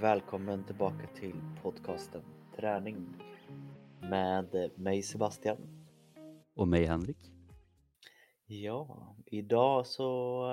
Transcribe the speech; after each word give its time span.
Välkommen 0.00 0.64
tillbaka 0.64 1.06
till 1.14 1.34
podcasten 1.62 2.22
Träning 2.56 3.06
med 4.00 4.70
mig 4.76 5.02
Sebastian. 5.02 5.86
Och 6.54 6.68
mig 6.68 6.84
Henrik. 6.84 7.32
Ja, 8.46 9.16
idag 9.26 9.86
så 9.86 10.44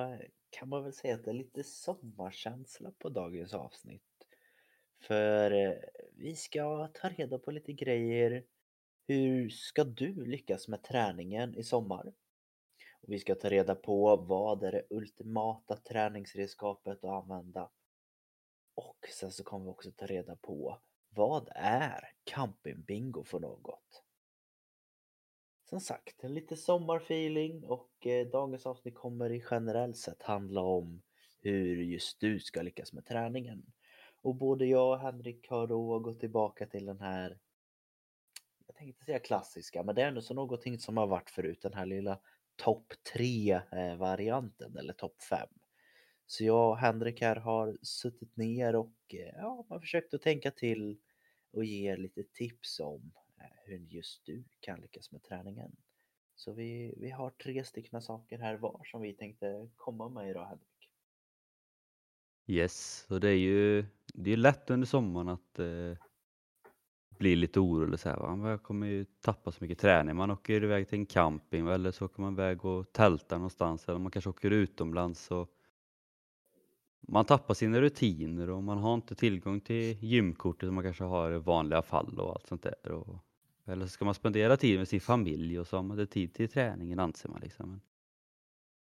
kan 0.49 0.69
man 0.69 0.83
väl 0.83 0.93
säga 0.93 1.15
att 1.15 1.25
det 1.25 1.31
är 1.31 1.35
lite 1.35 1.63
sommarkänsla 1.63 2.91
på 2.99 3.09
dagens 3.09 3.53
avsnitt. 3.53 4.27
För 5.01 5.51
eh, 5.51 5.73
vi 6.17 6.35
ska 6.35 6.87
ta 6.93 7.09
reda 7.09 7.39
på 7.39 7.51
lite 7.51 7.73
grejer. 7.73 8.43
Hur 9.07 9.49
ska 9.49 9.83
du 9.83 10.25
lyckas 10.25 10.67
med 10.67 10.83
träningen 10.83 11.55
i 11.55 11.63
sommar? 11.63 12.13
Och 13.01 13.13
vi 13.13 13.19
ska 13.19 13.35
ta 13.35 13.49
reda 13.49 13.75
på 13.75 14.15
vad 14.15 14.63
är 14.63 14.71
det 14.71 14.85
ultimata 14.89 15.77
träningsredskapet 15.77 17.03
att 17.03 17.23
använda 17.23 17.69
och 18.77 19.07
sen 19.13 19.31
så 19.31 19.43
kommer 19.43 19.65
vi 19.65 19.71
också 19.71 19.91
ta 19.91 20.05
reda 20.05 20.35
på 20.35 20.79
vad 21.09 21.49
är 21.55 22.11
campingbingo 22.23 23.23
för 23.23 23.39
något? 23.39 24.03
Som 25.69 25.79
sagt, 25.79 26.23
lite 26.23 26.55
sommarfeeling 26.55 27.63
och 27.63 28.07
eh, 28.07 28.27
dagens 28.27 28.65
avsnitt 28.65 28.95
kommer 28.95 29.31
i 29.31 29.43
generellt 29.51 29.97
sett 29.97 30.23
handla 30.23 30.61
om 30.61 31.01
hur 31.39 31.83
just 31.83 32.19
du 32.19 32.39
ska 32.39 32.61
lyckas 32.61 32.93
med 32.93 33.05
träningen. 33.05 33.65
Och 34.21 34.35
både 34.35 34.65
jag 34.65 34.91
och 34.91 34.99
Henrik 34.99 35.49
har 35.49 35.67
då 35.67 35.99
gått 35.99 36.19
tillbaka 36.19 36.67
till 36.67 36.85
den 36.85 36.99
här, 36.99 37.39
jag 38.67 38.75
tänkte 38.75 39.05
säga 39.05 39.19
klassiska, 39.19 39.83
men 39.83 39.95
det 39.95 40.01
är 40.01 40.07
ändå 40.07 40.21
så 40.21 40.33
någonting 40.33 40.79
som 40.79 40.97
har 40.97 41.07
varit 41.07 41.29
förut, 41.29 41.61
den 41.61 41.73
här 41.73 41.85
lilla 41.85 42.19
topp 42.55 42.93
3 43.13 43.61
eh, 43.71 43.95
varianten 43.95 44.77
eller 44.77 44.93
topp 44.93 45.21
5. 45.21 45.47
Så 46.27 46.43
jag 46.43 46.69
och 46.69 46.77
Henrik 46.77 47.21
här 47.21 47.35
har 47.35 47.77
suttit 47.81 48.37
ner 48.37 48.75
och 48.75 48.95
eh, 49.13 49.35
ja, 49.35 49.65
man 49.69 49.81
försökt 49.81 50.13
att 50.13 50.21
tänka 50.21 50.51
till 50.51 50.97
och 51.51 51.65
ge 51.65 51.97
lite 51.97 52.23
tips 52.23 52.79
om 52.79 53.11
eh, 53.37 53.45
hur 53.65 53.77
just 53.77 54.25
du 54.25 54.43
kan 54.59 54.81
lyckas 54.81 55.11
med 55.11 55.23
träningen. 55.23 55.75
Så 56.35 56.53
vi, 56.53 56.93
vi 56.97 57.09
har 57.09 57.29
tre 57.29 57.63
stycken 57.63 58.01
saker 58.01 58.39
här 58.39 58.55
var 58.55 58.81
som 58.85 59.01
vi 59.01 59.13
tänkte 59.13 59.69
komma 59.75 60.09
med 60.09 60.29
idag 60.29 60.45
Henrik. 60.45 60.89
Yes, 62.47 63.05
och 63.09 63.19
det 63.19 63.29
är 63.29 63.37
ju 63.37 63.85
det 64.13 64.33
är 64.33 64.37
lätt 64.37 64.69
under 64.69 64.87
sommaren 64.87 65.29
att 65.29 65.59
eh, 65.59 65.97
bli 67.17 67.35
lite 67.35 67.59
orolig. 67.59 67.99
Så 67.99 68.09
här, 68.09 68.17
va? 68.17 68.49
Jag 68.49 68.63
kommer 68.63 68.87
ju 68.87 69.05
tappa 69.05 69.51
så 69.51 69.63
mycket 69.63 69.79
träning. 69.79 70.15
Man 70.15 70.31
åker 70.31 70.63
iväg 70.63 70.89
till 70.89 70.99
en 70.99 71.05
camping 71.05 71.67
eller 71.67 71.91
så 71.91 72.05
åker 72.05 72.21
man 72.21 72.33
iväg 72.33 72.65
och 72.65 72.91
tältar 72.93 73.37
någonstans 73.37 73.89
eller 73.89 73.99
man 73.99 74.11
kanske 74.11 74.29
åker 74.29 74.51
utomlands. 74.51 75.31
Och 75.31 75.56
man 77.01 77.25
tappar 77.25 77.53
sina 77.53 77.81
rutiner 77.81 78.49
och 78.49 78.63
man 78.63 78.77
har 78.77 78.93
inte 78.93 79.15
tillgång 79.15 79.59
till 79.59 79.97
gymkortet 80.03 80.67
som 80.67 80.75
man 80.75 80.83
kanske 80.83 81.03
har 81.03 81.31
i 81.31 81.37
vanliga 81.37 81.81
fall 81.81 82.19
och 82.19 82.29
allt 82.29 82.47
sånt 82.47 82.63
där. 82.63 82.91
Och, 82.91 83.19
eller 83.65 83.85
så 83.85 83.89
ska 83.89 84.05
man 84.05 84.13
spendera 84.13 84.57
tid 84.57 84.77
med 84.77 84.87
sin 84.87 85.01
familj 85.01 85.59
och 85.59 85.67
så 85.67 85.75
har 85.75 85.83
man 85.83 85.99
inte 85.99 86.13
tid 86.13 86.33
till 86.33 86.49
träningen 86.49 86.99
anser 86.99 87.29
man. 87.29 87.41
Liksom. 87.41 87.81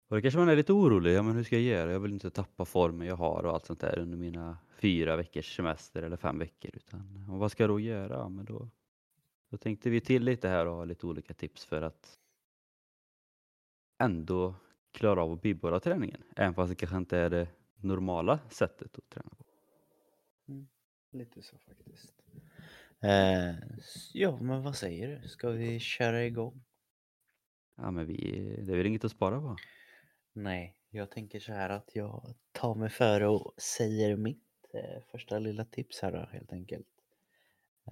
Och 0.09 0.17
då 0.17 0.23
kanske 0.23 0.39
man 0.39 0.49
är 0.49 0.57
lite 0.57 0.73
orolig, 0.73 1.15
ja 1.15 1.23
men 1.23 1.37
hur 1.37 1.45
ska 1.45 1.57
jag 1.57 1.79
göra? 1.79 1.93
Jag 1.93 2.01
vill 2.01 2.13
inte 2.13 2.31
tappa 2.31 2.65
formen 2.65 3.07
jag 3.07 3.17
har 3.17 3.43
och 3.47 3.53
allt 3.55 3.67
sånt 3.67 3.81
där 3.81 3.99
under 3.99 4.19
mina 4.19 4.59
fyra 4.71 5.17
veckors 5.17 5.57
semester 5.57 6.03
eller 6.03 6.17
fem 6.17 6.39
veckor. 6.39 6.71
Utan, 6.75 7.27
och 7.31 7.39
vad 7.39 7.51
ska 7.53 7.63
jag 7.63 7.71
då 7.71 7.81
göra? 7.81 8.15
Ja, 8.15 8.29
men 8.29 8.45
då, 8.45 8.69
då 9.51 9.57
tänkte 9.57 9.91
vi 9.91 10.01
till 10.01 10.25
lite 10.25 10.49
här 10.49 10.67
och 10.67 10.75
ha 10.75 10.85
lite 10.85 11.07
olika 11.07 11.35
tips 11.35 11.65
för 11.65 11.83
att 11.83 12.19
ändå 13.99 14.55
klara 14.93 15.23
av 15.23 15.33
att 15.33 15.43
bibehålla 15.43 15.81
träningen. 15.81 16.23
Även 16.37 16.55
fast 16.55 16.71
det 16.71 16.75
kanske 16.75 16.97
inte 16.97 17.19
är 17.19 17.31
det 17.31 17.49
normala 17.83 18.39
sättet 18.51 18.99
att 18.99 19.11
träna 19.11 19.31
på. 19.39 19.45
Mm, 20.49 20.69
lite 21.11 21.43
så 21.43 21.59
faktiskt. 21.59 22.15
Eh, 23.03 23.55
ja, 24.13 24.39
men 24.41 24.63
vad 24.63 24.77
säger 24.77 25.09
du? 25.09 25.29
Ska 25.29 25.51
vi 25.51 25.81
köra 25.81 26.25
igång? 26.25 26.65
Ja, 27.77 27.91
men 27.91 28.07
vi, 28.07 28.17
det 28.67 28.73
är 28.73 28.77
väl 28.77 28.87
inget 28.87 29.05
att 29.05 29.11
spara 29.11 29.41
på. 29.41 29.57
Nej, 30.33 30.77
jag 30.91 31.11
tänker 31.11 31.41
så 31.41 31.53
här 31.53 31.71
att 31.71 31.97
jag 31.97 32.35
tar 32.53 32.75
mig 32.75 32.91
före 32.91 33.29
och 33.29 33.55
säger 33.59 34.17
mitt 34.17 34.45
eh, 34.75 35.03
första 35.11 35.39
lilla 35.39 35.65
tips 35.65 36.03
här 36.03 36.13
då 36.13 36.19
helt 36.33 36.53
enkelt. 36.53 36.89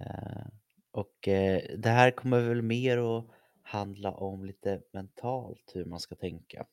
Eh, 0.01 0.47
och 0.91 1.29
eh, 1.29 1.63
det 1.79 1.89
här 1.91 2.11
kommer 2.11 2.41
väl 2.41 2.63
mer 2.63 2.99
att 2.99 3.25
handla 3.63 4.13
om 4.13 4.45
lite 4.45 4.83
mentalt 4.93 5.73
hur 5.75 5.85
man 5.85 6.01
ska 6.01 6.15
tänka. 6.15 6.67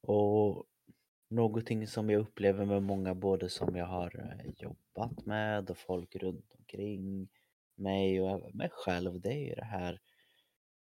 Och 0.00 0.66
Någonting 1.28 1.86
som 1.86 2.10
jag 2.10 2.20
upplever 2.20 2.64
med 2.64 2.82
många 2.82 3.14
både 3.14 3.48
som 3.48 3.76
jag 3.76 3.86
har 3.86 4.20
eh, 4.20 4.52
jobbat 4.56 5.26
med 5.26 5.70
och 5.70 5.78
folk 5.78 6.16
runt 6.16 6.54
omkring 6.58 7.28
mig 7.74 8.20
och 8.20 8.30
även 8.30 8.56
mig 8.56 8.68
själv, 8.72 9.20
det 9.20 9.32
är 9.32 9.48
ju 9.48 9.54
det 9.54 9.64
här 9.64 10.00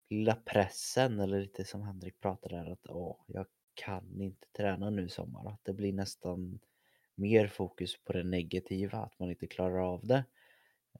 lilla 0.09 0.35
pressen 0.35 1.19
eller 1.19 1.39
lite 1.39 1.65
som 1.65 1.81
Henrik 1.81 2.19
pratade 2.19 2.55
där 2.55 2.71
att 2.71 2.89
åh, 2.89 3.17
jag 3.27 3.45
kan 3.73 4.21
inte 4.21 4.47
träna 4.57 4.89
nu 4.89 5.05
i 5.05 5.09
sommar. 5.09 5.51
Att 5.51 5.63
det 5.63 5.73
blir 5.73 5.93
nästan 5.93 6.59
mer 7.15 7.47
fokus 7.47 8.03
på 8.03 8.13
det 8.13 8.23
negativa, 8.23 8.97
att 8.97 9.19
man 9.19 9.29
inte 9.29 9.47
klarar 9.47 9.93
av 9.93 10.05
det. 10.07 10.23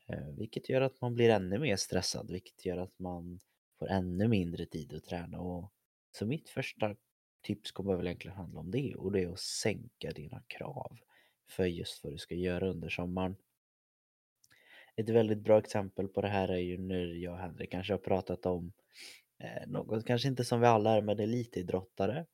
Eh, 0.07 0.28
vilket 0.38 0.69
gör 0.69 0.81
att 0.81 1.01
man 1.01 1.13
blir 1.13 1.29
ännu 1.29 1.59
mer 1.59 1.75
stressad, 1.75 2.31
vilket 2.31 2.66
gör 2.66 2.78
att 2.78 3.00
man 3.00 3.40
får 3.79 3.90
ännu 3.90 4.28
mindre 4.28 4.66
tid 4.66 4.94
att 4.94 5.03
träna. 5.03 5.40
Och 5.40 5.72
så 6.12 6.25
mitt 6.25 6.50
första 6.50 6.95
tips 7.45 7.72
kommer 7.72 7.95
väl 7.95 8.07
egentligen 8.07 8.38
handla 8.38 8.59
om 8.59 8.72
det 8.72 8.95
och 8.95 9.11
det 9.11 9.23
är 9.23 9.29
att 9.29 9.39
sänka 9.39 10.11
dina 10.11 10.44
krav 10.47 10.97
för 11.50 11.66
just 11.66 12.03
vad 12.03 12.13
du 12.13 12.17
ska 12.17 12.35
göra 12.35 12.69
under 12.69 12.89
sommaren. 12.89 13.35
Ett 14.95 15.09
väldigt 15.09 15.38
bra 15.38 15.59
exempel 15.59 16.07
på 16.07 16.22
det 16.22 16.28
här 16.28 16.47
är 16.47 16.57
ju 16.57 16.78
när 16.78 17.06
jag 17.06 17.33
och 17.33 17.39
Henrik 17.39 17.72
kanske 17.72 17.94
har 17.94 17.97
pratat 17.97 18.45
om 18.45 18.73
eh, 19.39 19.67
något, 19.67 20.06
kanske 20.06 20.28
inte 20.28 20.45
som 20.45 20.61
vi 20.61 20.67
alla 20.67 20.91
är, 20.91 21.01
men 21.01 21.19
elitidrottare. 21.19 22.25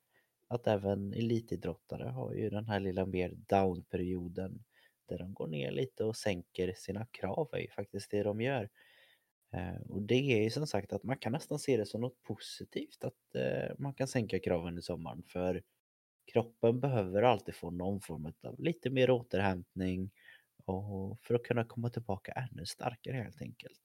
Att 0.48 0.68
även 0.68 1.14
elitidrottare 1.14 2.10
har 2.10 2.34
ju 2.34 2.50
den 2.50 2.66
här 2.66 2.80
lilla 2.80 3.06
mer 3.06 3.34
down-perioden 3.36 4.64
där 5.06 5.18
de 5.18 5.34
går 5.34 5.48
ner 5.48 5.72
lite 5.72 6.04
och 6.04 6.16
sänker 6.16 6.74
sina 6.74 7.06
krav 7.06 7.50
är 7.52 7.60
ju 7.60 7.70
faktiskt 7.70 8.12
det 8.12 8.24
de 8.24 8.42
gör. 8.42 8.70
Eh, 9.52 9.82
och 9.90 10.02
det 10.02 10.16
är 10.40 10.44
ju 10.44 10.50
som 10.50 10.68
sagt 10.68 10.94
att 10.94 11.04
man 11.04 11.18
kan 11.18 11.32
nästan 11.32 11.60
se 11.60 11.78
det 11.78 11.86
som 11.86 12.02
något 12.02 12.24
positivt 12.24 13.04
att 13.04 13.36
eh, 13.36 13.76
man 13.78 13.94
kan 13.94 14.08
sänka 14.08 14.40
kraven 14.40 14.78
i 14.78 14.82
sommaren 14.82 15.24
för 15.24 15.64
kroppen 16.34 16.80
behöver 16.80 17.24
alltid 17.24 17.56
få 17.56 17.72
någon 17.72 18.02
form 18.02 18.34
av 18.44 18.60
lite 18.60 18.90
mer 18.90 19.10
återhämtning 19.10 20.12
och 20.66 21.20
för 21.22 21.36
att 21.36 21.44
kunna 21.44 21.66
komma 21.66 21.90
tillbaka 21.90 22.32
ännu 22.32 22.66
starkare 22.66 23.18
helt 23.18 23.42
enkelt. 23.42 23.82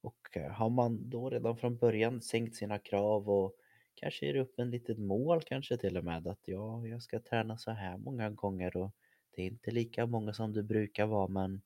Och 0.00 0.36
eh, 0.36 0.50
har 0.52 0.70
man 0.70 1.10
då 1.10 1.30
redan 1.30 1.56
från 1.56 1.76
början 1.76 2.22
sänkt 2.22 2.56
sina 2.56 2.78
krav 2.78 3.30
och 3.30 3.56
kanske 3.94 4.26
ger 4.26 4.36
upp 4.36 4.58
en 4.58 4.70
litet 4.70 4.98
mål 4.98 5.42
kanske 5.42 5.76
till 5.76 5.96
och 5.96 6.04
med 6.04 6.26
att 6.26 6.40
ja, 6.44 6.86
jag 6.86 7.02
ska 7.02 7.20
träna 7.20 7.58
så 7.58 7.70
här 7.70 7.98
många 7.98 8.30
gånger 8.30 8.76
och 8.76 8.90
det 9.30 9.42
är 9.42 9.46
inte 9.46 9.70
lika 9.70 10.06
många 10.06 10.32
som 10.32 10.52
det 10.52 10.62
brukar 10.62 11.06
vara 11.06 11.28
men 11.28 11.62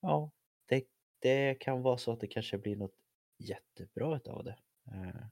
ja, 0.00 0.30
det 0.66 0.84
det 1.22 1.54
kan 1.60 1.82
vara 1.82 1.98
så 1.98 2.12
att 2.12 2.20
det 2.20 2.26
kanske 2.26 2.58
blir 2.58 2.76
något 2.76 2.96
jättebra 3.38 4.16
utav 4.16 4.44
det. 4.44 4.58
Eh, 4.86 5.26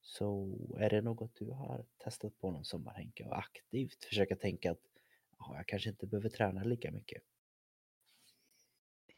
så 0.00 0.58
är 0.78 0.90
det 0.90 1.00
något 1.00 1.34
du 1.34 1.50
har 1.50 1.86
testat 2.04 2.38
på 2.38 2.50
någon 2.50 2.64
sommar 2.64 2.94
Henke 2.94 3.24
och 3.24 3.38
aktivt 3.38 4.04
försöka 4.04 4.36
tänka 4.36 4.72
att 4.72 4.80
jag 5.38 5.66
kanske 5.66 5.90
inte 5.90 6.06
behöver 6.06 6.28
träna 6.28 6.64
lika 6.64 6.92
mycket? 6.92 7.22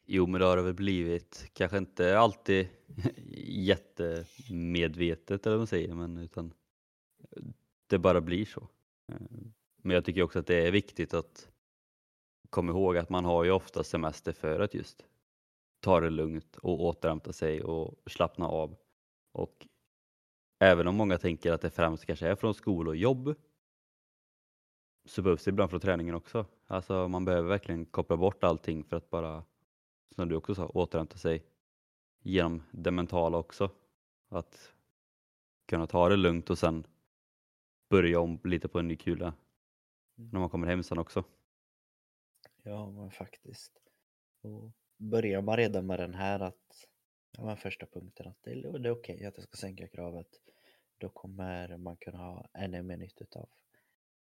Jo, 0.06 0.26
men 0.26 0.40
det 0.40 0.46
har 0.46 0.56
det 0.56 0.62
väl 0.62 0.74
blivit. 0.74 1.50
Kanske 1.52 1.78
inte 1.78 2.18
alltid 2.18 2.68
jättemedvetet 3.46 5.46
eller 5.46 5.56
vad 5.56 5.60
man 5.60 5.66
säger, 5.66 5.94
men 5.94 6.18
utan 6.18 6.54
det 7.86 7.98
bara 7.98 8.20
blir 8.20 8.44
så. 8.44 8.68
Eh, 9.12 9.16
men 9.76 9.94
jag 9.94 10.04
tycker 10.04 10.22
också 10.22 10.38
att 10.38 10.46
det 10.46 10.66
är 10.66 10.70
viktigt 10.70 11.14
att 11.14 11.48
komma 12.50 12.72
ihåg 12.72 12.96
att 12.96 13.10
man 13.10 13.24
har 13.24 13.44
ju 13.44 13.50
ofta 13.50 13.84
semester 13.84 14.32
för 14.32 14.60
att 14.60 14.74
just 14.74 15.06
ta 15.84 16.00
det 16.00 16.10
lugnt 16.10 16.56
och 16.56 16.80
återhämta 16.80 17.32
sig 17.32 17.62
och 17.62 18.10
slappna 18.10 18.48
av. 18.48 18.76
Och 19.32 19.66
även 20.58 20.86
om 20.86 20.96
många 20.96 21.18
tänker 21.18 21.52
att 21.52 21.60
det 21.60 21.70
främst 21.70 22.06
kanske 22.06 22.28
är 22.28 22.36
från 22.36 22.54
skola 22.54 22.90
och 22.90 22.96
jobb 22.96 23.34
så 25.04 25.22
behövs 25.22 25.44
det 25.44 25.48
ibland 25.48 25.70
från 25.70 25.80
träningen 25.80 26.14
också. 26.14 26.46
Alltså 26.66 27.08
man 27.08 27.24
behöver 27.24 27.48
verkligen 27.48 27.86
koppla 27.86 28.16
bort 28.16 28.44
allting 28.44 28.84
för 28.84 28.96
att 28.96 29.10
bara, 29.10 29.44
som 30.14 30.28
du 30.28 30.36
också 30.36 30.54
sa, 30.54 30.66
återhämta 30.66 31.18
sig 31.18 31.44
genom 32.22 32.62
det 32.70 32.90
mentala 32.90 33.38
också. 33.38 33.70
Att 34.28 34.72
kunna 35.66 35.86
ta 35.86 36.08
det 36.08 36.16
lugnt 36.16 36.50
och 36.50 36.58
sen 36.58 36.86
börja 37.90 38.20
om 38.20 38.40
lite 38.44 38.68
på 38.68 38.78
en 38.78 38.88
ny 38.88 38.96
kula 38.96 39.34
mm. 40.18 40.30
när 40.30 40.40
man 40.40 40.50
kommer 40.50 40.66
hem 40.66 40.82
sen 40.82 40.98
också. 40.98 41.24
Ja, 42.62 42.90
men 42.90 43.10
faktiskt. 43.10 43.80
Och 44.42 44.72
börjar 44.96 45.42
man 45.42 45.56
redan 45.56 45.86
med 45.86 45.98
den 45.98 46.14
här 46.14 46.40
att 46.40 46.88
ja, 47.36 47.44
men 47.44 47.56
första 47.56 47.86
punkten 47.86 48.28
att 48.28 48.38
det 48.42 48.50
är, 48.50 48.78
det 48.78 48.88
är 48.88 48.92
okej 48.92 49.14
okay 49.14 49.26
att 49.26 49.36
jag 49.36 49.44
ska 49.44 49.56
sänka 49.56 49.88
kravet 49.88 50.40
då 50.98 51.08
kommer 51.08 51.76
man 51.76 51.96
kunna 51.96 52.18
ha 52.18 52.48
ännu 52.52 52.82
mer 52.82 52.96
nytta 52.96 53.40
av 53.40 53.48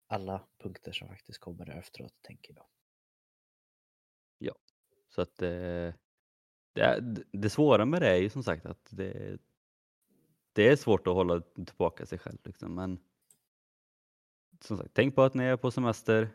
alla 0.07 0.47
punkter 0.57 0.91
som 0.91 1.07
faktiskt 1.07 1.39
kommer 1.39 1.69
efteråt 1.69 2.13
tänker 2.21 2.53
jag. 2.55 2.65
Ja, 4.37 4.55
Så 5.09 5.21
att 5.21 5.41
eh, 5.41 5.93
det, 6.73 6.81
är, 6.81 7.15
det 7.31 7.49
svåra 7.49 7.85
med 7.85 8.01
det 8.01 8.09
är 8.09 8.17
ju 8.17 8.29
som 8.29 8.43
sagt 8.43 8.65
att 8.65 8.87
det, 8.89 9.37
det 10.53 10.67
är 10.67 10.75
svårt 10.75 11.07
att 11.07 11.13
hålla 11.13 11.41
tillbaka 11.41 12.05
sig 12.05 12.19
själv. 12.19 12.37
Liksom. 12.43 12.75
Men 12.75 12.99
som 14.59 14.77
sagt, 14.77 14.93
tänk 14.93 15.15
på 15.15 15.21
att 15.23 15.33
ni 15.33 15.43
är 15.43 15.57
på 15.57 15.71
semester 15.71 16.29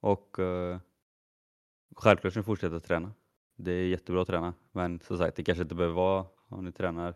och 0.00 0.38
eh, 0.38 0.80
självklart 1.96 2.32
ska 2.32 2.40
ni 2.40 2.44
fortsätta 2.44 2.80
träna. 2.80 3.14
Det 3.56 3.72
är 3.72 3.86
jättebra 3.86 4.22
att 4.22 4.28
träna, 4.28 4.54
men 4.72 5.00
som 5.00 5.18
sagt, 5.18 5.36
det 5.36 5.44
kanske 5.44 5.62
inte 5.62 5.74
behöver 5.74 5.94
vara 5.94 6.26
om 6.48 6.64
ni 6.64 6.72
tränar 6.72 7.14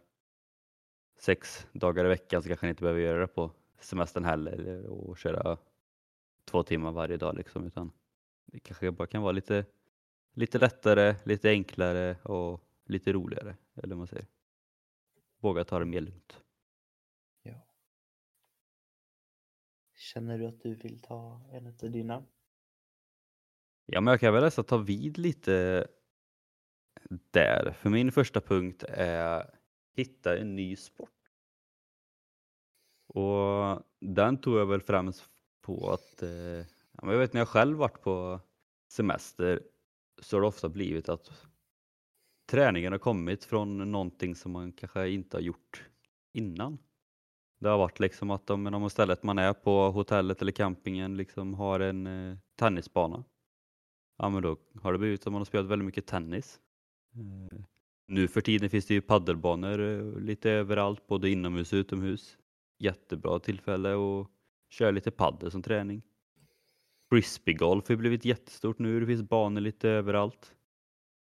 sex 1.19 1.67
dagar 1.73 2.05
i 2.05 2.09
veckan 2.09 2.43
så 2.43 2.49
kanske 2.49 2.67
ni 2.67 2.71
inte 2.71 2.83
behöver 2.83 3.01
göra 3.01 3.21
det 3.21 3.27
på 3.27 3.51
semestern 3.81 4.25
heller 4.25 4.87
och 4.87 5.19
köra 5.19 5.59
två 6.45 6.63
timmar 6.63 6.93
varje 6.93 7.17
dag 7.17 7.37
liksom, 7.37 7.67
utan 7.67 7.93
det 8.47 8.61
kanske 8.61 8.91
bara 8.91 9.09
kan 9.09 9.23
vara 9.23 9.33
lite, 9.33 9.67
lite 10.33 10.59
lättare, 10.59 11.15
lite 11.25 11.51
enklare 11.51 12.17
och 12.23 12.65
lite 12.85 13.13
roligare, 13.13 13.57
eller 13.75 13.89
vad 13.89 13.99
man 13.99 14.07
säger. 14.07 14.27
Våga 15.41 15.65
ta 15.65 15.79
det 15.79 15.85
mer 15.85 16.01
lugnt. 16.01 16.41
Ja. 17.43 17.67
Känner 19.95 20.39
du 20.39 20.47
att 20.47 20.61
du 20.61 20.75
vill 20.75 21.01
ta 21.01 21.41
en 21.53 21.67
av 21.67 21.91
dina? 21.91 22.25
Ja, 23.87 24.01
men 24.01 24.13
jag 24.13 24.21
kan 24.21 24.35
väl 24.35 24.43
nästan 24.43 24.65
ta 24.65 24.77
vid 24.77 25.19
lite 25.19 25.87
där. 27.31 27.73
För 27.73 27.91
min 27.91 28.13
första 28.13 28.41
punkt 28.41 28.85
är 28.89 29.51
hitta 29.97 30.39
en 30.39 30.57
ny 30.57 30.77
sport. 30.77 31.11
Och 33.09 33.83
den 34.01 34.41
tog 34.41 34.57
jag 34.59 34.67
väl 34.67 34.81
främst 34.81 35.25
på 35.63 35.91
att, 35.91 36.23
eh, 36.23 36.67
jag 37.03 37.19
vet 37.19 37.33
när 37.33 37.41
jag 37.41 37.49
själv 37.49 37.79
varit 37.79 38.03
på 38.03 38.41
semester 38.93 39.63
så 40.23 40.37
har 40.37 40.41
det 40.41 40.47
ofta 40.47 40.69
blivit 40.69 41.09
att 41.09 41.47
träningen 42.51 42.93
har 42.93 42.99
kommit 42.99 43.45
från 43.45 43.93
någonting 43.93 44.35
som 44.35 44.53
man 44.53 44.73
kanske 44.73 45.09
inte 45.09 45.37
har 45.37 45.43
gjort 45.43 45.85
innan. 46.33 46.79
Det 47.61 47.69
har 47.69 47.79
varit 47.79 48.01
liksom 48.01 48.31
att 48.31 48.51
om, 48.51 48.67
om 48.67 48.91
stället 48.91 49.23
man 49.23 49.39
är 49.39 49.53
på, 49.53 49.91
hotellet 49.91 50.43
eller 50.43 50.53
campingen, 50.53 51.17
liksom 51.17 51.55
har 51.55 51.81
en 51.81 52.07
eh, 52.07 52.37
tennisbana. 52.57 53.25
Ja 54.19 54.29
men 54.29 54.43
då 54.43 54.57
har 54.83 54.93
det 54.93 54.99
blivit 54.99 55.27
att 55.27 55.33
man 55.33 55.41
har 55.41 55.45
spelat 55.45 55.67
väldigt 55.67 55.87
mycket 55.87 56.07
tennis. 56.07 56.61
Eh, 57.15 57.59
nu 58.07 58.29
för 58.29 58.41
tiden 58.41 58.71
finns 58.71 58.87
det 58.87 58.95
ju 58.95 59.01
paddelbanor 59.01 59.81
eh, 59.81 60.21
lite 60.21 60.51
överallt, 60.51 61.07
både 61.07 61.31
inomhus 61.31 61.73
och 61.73 61.77
utomhus. 61.77 62.39
Jättebra 62.79 63.39
tillfälle 63.39 63.95
att 63.95 64.29
köra 64.69 64.91
lite 64.91 65.11
paddel 65.11 65.51
som 65.51 65.63
träning. 65.63 66.03
Frisbeegolf 67.11 67.89
har 67.89 67.97
blivit 67.97 68.25
jättestort 68.25 68.79
nu, 68.79 69.01
det 69.01 69.07
finns 69.07 69.23
banor 69.23 69.61
lite 69.61 69.89
överallt. 69.89 70.55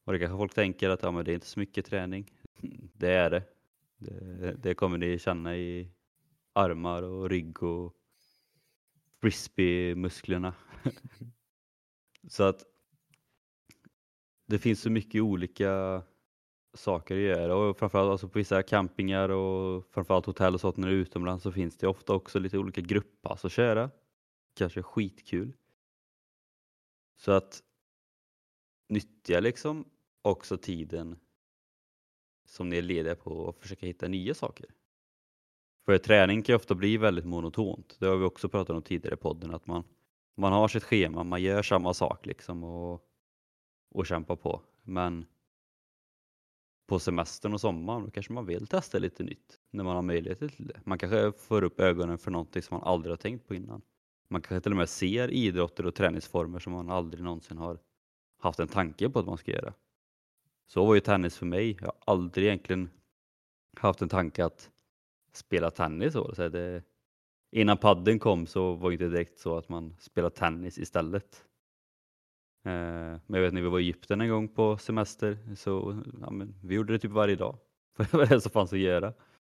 Och 0.06 0.14
det 0.14 0.20
kanske 0.20 0.38
folk 0.38 0.54
tänker 0.54 0.90
att 0.90 1.04
ja, 1.04 1.12
men 1.12 1.26
det 1.26 1.32
är 1.32 1.36
inte 1.36 1.48
så 1.48 1.60
mycket 1.60 1.86
träning. 1.86 2.32
Det 2.94 3.12
är 3.12 3.30
det. 3.30 3.44
Det, 3.98 4.54
det 4.54 4.76
kommer 4.76 4.98
ni 4.98 5.20
känna 5.20 5.58
i 5.58 5.92
armar 6.54 7.04
och 7.04 7.30
rygg 7.30 7.64
och 7.64 7.94
frisbee-musklerna. 9.22 10.54
så 12.28 12.44
att 12.44 12.64
det 14.46 14.60
finns 14.60 14.82
så 14.82 14.90
mycket 14.90 15.22
olika 15.22 16.04
saker 16.74 17.16
att 17.16 17.22
göra 17.22 17.56
och 17.56 17.78
framförallt 17.78 18.12
alltså 18.12 18.28
på 18.28 18.40
vissa 18.40 18.64
campingar 18.64 19.30
och 19.30 19.86
framförallt 19.92 20.26
hotell 20.26 20.54
och 20.54 20.62
sånt 20.62 20.78
när 20.78 20.88
du 20.88 20.94
är 20.94 20.98
utomlands 20.98 21.44
så 21.44 21.52
finns 21.52 21.78
det 21.78 21.88
ofta 21.88 22.14
också 22.14 22.40
lite 22.40 22.58
olika 22.58 22.82
grupppass 22.82 23.46
att 23.46 23.52
köra. 23.52 23.90
Kanske 24.56 24.82
skitkul. 24.82 25.54
Så 27.18 27.32
att 27.32 27.64
nyttja 28.90 29.40
liksom 29.40 29.86
också 30.22 30.58
tiden 30.58 31.20
som 32.46 32.70
ni 32.70 32.78
är 32.78 32.82
lediga 32.82 33.16
på 33.16 33.50
att 33.50 33.60
försöka 33.60 33.86
hitta 33.86 34.08
nya 34.08 34.34
saker. 34.34 34.66
För 35.86 35.98
träning 35.98 36.42
kan 36.42 36.54
ju 36.54 36.58
ofta 36.58 36.76
bli 36.76 36.98
väldigt 36.98 37.26
monotont. 37.26 37.96
Det 38.00 38.06
har 38.06 38.18
vi 38.18 38.26
också 38.26 38.50
pratat 38.50 38.76
om 38.76 38.82
tidigare 38.82 39.14
i 39.16 39.18
podden 39.18 39.54
att 39.54 39.68
man, 39.68 39.84
man 40.38 40.54
har 40.54 40.68
sitt 40.68 40.84
schema, 40.84 41.24
man 41.24 41.42
gör 41.42 41.64
samma 41.64 41.94
sak 41.94 42.26
liksom 42.26 42.64
och, 42.64 43.02
och 43.96 44.06
kämpa 44.06 44.36
på. 44.36 44.62
Men 44.84 45.26
på 46.88 47.00
semestern 47.00 47.54
och 47.54 47.62
sommaren 47.62 48.04
då 48.06 48.12
kanske 48.12 48.34
man 48.34 48.46
vill 48.46 48.68
testa 48.68 49.00
lite 49.00 49.24
nytt 49.24 49.60
när 49.72 49.84
man 49.84 49.96
har 49.96 50.02
möjlighet 50.02 50.40
till 50.40 50.68
det. 50.68 50.80
Man 50.84 50.98
kanske 50.98 51.32
får 51.32 51.64
upp 51.64 51.80
ögonen 51.80 52.18
för 52.18 52.32
någonting 52.32 52.62
som 52.62 52.78
man 52.78 52.88
aldrig 52.88 53.12
har 53.12 53.18
tänkt 53.18 53.48
på 53.48 53.56
innan. 53.56 53.82
Man 54.28 54.42
kanske 54.42 54.64
till 54.64 54.72
och 54.72 54.78
med 54.78 54.90
ser 54.90 55.32
idrotter 55.32 55.86
och 55.86 55.96
träningsformer 55.96 56.60
som 56.60 56.74
man 56.74 56.90
aldrig 56.90 57.24
någonsin 57.24 57.58
har 57.58 57.80
haft 58.38 58.60
en 58.60 58.68
tanke 58.68 59.10
på 59.10 59.20
att 59.20 59.26
man 59.26 59.38
ska 59.38 59.52
göra. 59.52 59.74
Så 60.68 60.86
var 60.86 60.96
ju 60.96 61.02
tennis 61.02 61.38
för 61.38 61.46
mig. 61.46 61.78
Jag 61.80 61.88
har 61.88 62.14
aldrig 62.14 62.48
egentligen 62.48 62.90
haft 63.78 64.02
en 64.02 64.10
tanke 64.10 64.46
att 64.46 64.70
spela 65.34 65.72
tennis. 65.72 66.14
Så 66.14 66.50
det, 66.50 66.84
innan 67.52 67.78
padden 67.78 68.20
kom 68.20 68.48
så 68.48 68.74
var 68.74 68.90
det 68.90 68.94
inte 68.94 69.10
direkt 69.10 69.40
så 69.40 69.58
att 69.58 69.70
man 69.70 69.96
spelade 70.00 70.36
tennis 70.36 70.78
istället. 70.78 71.46
Eh, 72.66 73.20
men 73.26 73.36
jag 73.36 73.42
vet 73.42 73.54
när 73.54 73.62
vi 73.62 73.68
var 73.68 73.80
i 73.80 73.84
Egypten 73.84 74.22
en 74.22 74.30
gång 74.30 74.48
på 74.48 74.78
semester 74.78 75.56
så 75.56 76.04
ja, 76.22 76.32
vi 76.64 76.76
gjorde 76.76 76.94
det 76.94 77.00
typ 77.00 77.12
varje 77.12 77.36
dag. 77.36 77.58
För 77.96 78.04
det 78.12 78.18
var 78.18 78.26
det 78.26 78.42
som 78.42 78.52
fanns 78.52 78.74
att 78.74 78.80
göra. 78.80 79.14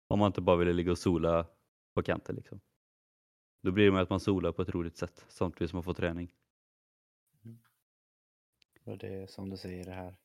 Om 0.09 0.19
man 0.19 0.27
inte 0.27 0.41
bara 0.41 0.57
ville 0.57 0.73
ligga 0.73 0.91
och 0.91 0.99
sola 0.99 1.47
på 1.95 2.03
kanten. 2.03 2.37
Liksom. 2.37 2.61
Då 3.63 3.73
blir 3.73 3.85
det 3.85 3.93
med 3.93 4.03
att 4.03 4.11
man 4.11 4.21
solar 4.21 4.53
på 4.53 4.63
ett 4.63 4.69
roligt 4.69 4.97
sätt 4.97 5.27
samtidigt 5.29 5.71
som 5.71 5.77
man 5.77 5.85
får 5.85 5.95
träning. 5.95 6.35
Och 8.85 8.99
det 8.99 9.09
är 9.09 9.27
som 9.27 9.51
du 9.51 9.57
säger 9.57 9.85
det 9.85 9.93
här. 9.93 10.17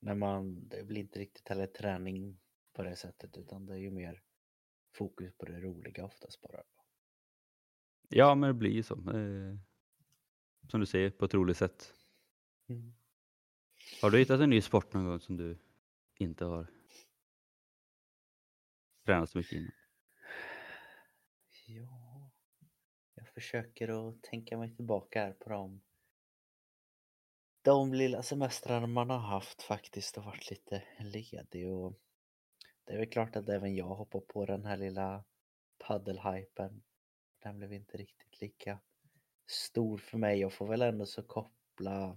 När 0.00 0.14
man, 0.14 0.68
det 0.68 0.84
blir 0.84 1.00
inte 1.00 1.18
riktigt 1.18 1.48
heller 1.48 1.66
träning 1.66 2.38
på 2.72 2.82
det 2.82 2.96
sättet 2.96 3.38
utan 3.38 3.66
det 3.66 3.72
är 3.72 3.78
ju 3.78 3.90
mer 3.90 4.22
fokus 4.94 5.34
på 5.38 5.46
det 5.46 5.60
roliga 5.60 6.04
oftast 6.04 6.40
bara. 6.40 6.62
Ja, 8.08 8.34
men 8.34 8.48
det 8.48 8.54
blir 8.54 8.70
ju 8.70 8.82
så. 8.82 8.94
Som 10.68 10.80
du 10.80 10.86
säger, 10.86 11.10
på 11.10 11.24
ett 11.24 11.34
roligt 11.34 11.56
sätt. 11.56 11.92
Mm. 12.68 12.94
Har 14.02 14.10
du 14.10 14.18
hittat 14.18 14.40
en 14.40 14.50
ny 14.50 14.60
sport 14.60 14.92
någon 14.92 15.04
gång 15.04 15.20
som 15.20 15.36
du 15.36 15.58
inte 16.18 16.44
har 16.44 16.66
tränat 19.04 19.30
så 19.30 19.38
mycket 19.38 19.52
innan? 19.52 19.72
Ja, 21.66 22.30
jag 23.14 23.28
försöker 23.28 24.08
att 24.08 24.22
tänka 24.22 24.58
mig 24.58 24.76
tillbaka 24.76 25.20
här 25.20 25.32
på 25.32 25.50
dem 25.50 25.80
de 27.66 27.94
lilla 27.94 28.22
semestrarna 28.22 28.86
man 28.86 29.10
har 29.10 29.18
haft 29.18 29.62
faktiskt 29.62 30.18
och 30.18 30.24
varit 30.24 30.50
lite 30.50 30.82
ledig 31.00 31.68
och 31.68 31.98
det 32.84 32.92
är 32.92 32.98
väl 32.98 33.10
klart 33.10 33.36
att 33.36 33.48
även 33.48 33.74
jag 33.74 33.94
hoppar 33.94 34.20
på 34.20 34.46
den 34.46 34.64
här 34.64 34.76
lilla 34.76 35.24
paddelhypen. 35.78 36.82
Den 37.38 37.58
blev 37.58 37.72
inte 37.72 37.96
riktigt 37.96 38.40
lika 38.40 38.78
stor 39.46 39.98
för 39.98 40.18
mig. 40.18 40.40
Jag 40.40 40.52
får 40.52 40.66
väl 40.66 40.82
ändå 40.82 41.06
så 41.06 41.22
koppla 41.22 42.16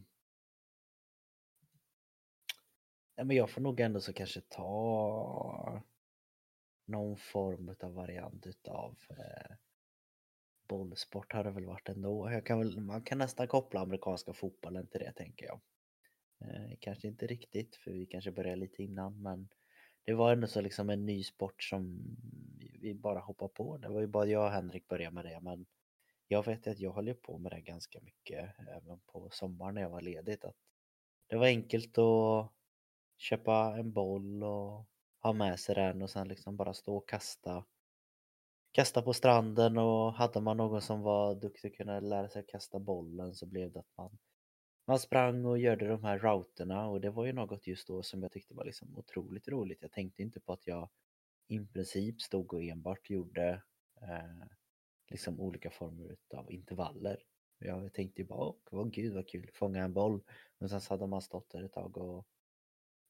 Ja, 3.19 3.25
men 3.25 3.35
jag 3.35 3.49
får 3.49 3.61
nog 3.61 3.79
ändå 3.79 4.01
så 4.01 4.13
kanske 4.13 4.41
ta 4.41 5.81
någon 6.85 7.17
form 7.17 7.75
av 7.79 7.93
variant 7.93 8.47
utav 8.47 8.97
eh, 9.09 9.55
bollsport 10.67 11.33
har 11.33 11.43
det 11.43 11.51
väl 11.51 11.65
varit 11.65 11.89
ändå. 11.89 12.31
Jag 12.31 12.45
kan 12.45 12.59
väl, 12.59 12.79
man 12.79 13.01
kan 13.01 13.17
nästan 13.17 13.47
koppla 13.47 13.79
amerikanska 13.79 14.33
fotbollen 14.33 14.87
till 14.87 14.99
det 14.99 15.13
tänker 15.13 15.45
jag. 15.45 15.61
Eh, 16.41 16.77
kanske 16.79 17.07
inte 17.07 17.27
riktigt 17.27 17.75
för 17.75 17.91
vi 17.91 18.05
kanske 18.05 18.31
började 18.31 18.55
lite 18.55 18.83
innan 18.83 19.21
men 19.21 19.49
det 20.03 20.13
var 20.13 20.31
ändå 20.31 20.47
så 20.47 20.61
liksom 20.61 20.89
en 20.89 21.05
ny 21.05 21.23
sport 21.23 21.63
som 21.63 21.99
vi 22.81 22.93
bara 22.93 23.19
hoppade 23.19 23.53
på. 23.53 23.77
Det 23.77 23.89
var 23.89 24.01
ju 24.01 24.07
bara 24.07 24.25
jag 24.25 24.45
och 24.45 24.51
Henrik 24.51 24.87
började 24.87 25.15
med 25.15 25.25
det 25.25 25.39
men 25.41 25.65
jag 26.31 26.45
vet 26.45 26.67
att 26.67 26.79
jag 26.79 26.93
höll 26.93 27.13
på 27.13 27.37
med 27.37 27.51
det 27.51 27.61
ganska 27.61 27.99
mycket 28.01 28.55
även 28.67 28.99
på 28.99 29.29
sommaren 29.31 29.75
när 29.75 29.81
jag 29.81 29.89
var 29.89 30.01
ledigt. 30.01 30.45
Att 30.45 30.55
det 31.27 31.35
var 31.35 31.45
enkelt 31.45 31.97
att 31.97 32.51
köpa 33.17 33.75
en 33.77 33.91
boll 33.91 34.43
och 34.43 34.85
ha 35.21 35.33
med 35.33 35.59
sig 35.59 35.75
den 35.75 36.01
och 36.01 36.09
sen 36.09 36.27
liksom 36.27 36.55
bara 36.57 36.73
stå 36.73 36.97
och 36.97 37.09
kasta 37.09 37.65
kasta 38.71 39.01
på 39.01 39.13
stranden 39.13 39.77
och 39.77 40.13
hade 40.13 40.41
man 40.41 40.57
någon 40.57 40.81
som 40.81 41.01
var 41.01 41.35
duktig 41.35 41.71
och 41.71 41.77
kunde 41.77 42.01
lära 42.01 42.29
sig 42.29 42.45
kasta 42.47 42.79
bollen 42.79 43.35
så 43.35 43.45
blev 43.45 43.71
det 43.71 43.79
att 43.79 43.97
man, 43.97 44.17
man 44.87 44.99
sprang 44.99 45.45
och 45.45 45.59
gjorde 45.59 45.87
de 45.87 46.03
här 46.03 46.19
routerna 46.19 46.87
och 46.87 47.01
det 47.01 47.09
var 47.09 47.25
ju 47.25 47.33
något 47.33 47.67
just 47.67 47.87
då 47.87 48.03
som 48.03 48.23
jag 48.23 48.31
tyckte 48.31 48.53
var 48.53 48.65
liksom 48.65 48.97
otroligt 48.97 49.47
roligt. 49.47 49.81
Jag 49.81 49.91
tänkte 49.91 50.21
inte 50.21 50.39
på 50.39 50.53
att 50.53 50.67
jag 50.67 50.89
i 51.47 51.59
princip 51.59 52.21
stod 52.21 52.53
och 52.53 52.63
enbart 52.63 53.09
gjorde 53.09 53.61
eh, 54.01 54.58
liksom 55.09 55.39
olika 55.39 55.69
former 55.69 56.17
av 56.33 56.51
intervaller. 56.51 57.23
Jag 57.59 57.93
tänkte 57.93 58.21
ju 58.21 58.27
bara, 58.27 58.39
åh, 58.39 58.55
vad 58.71 58.93
gud 58.93 59.13
vad 59.13 59.27
kul, 59.27 59.49
fånga 59.53 59.83
en 59.83 59.93
boll. 59.93 60.23
Men 60.57 60.69
sen 60.69 60.81
så 60.81 60.93
hade 60.93 61.07
man 61.07 61.21
stått 61.21 61.49
där 61.49 61.63
ett 61.63 61.73
tag 61.73 61.97
och 61.97 62.27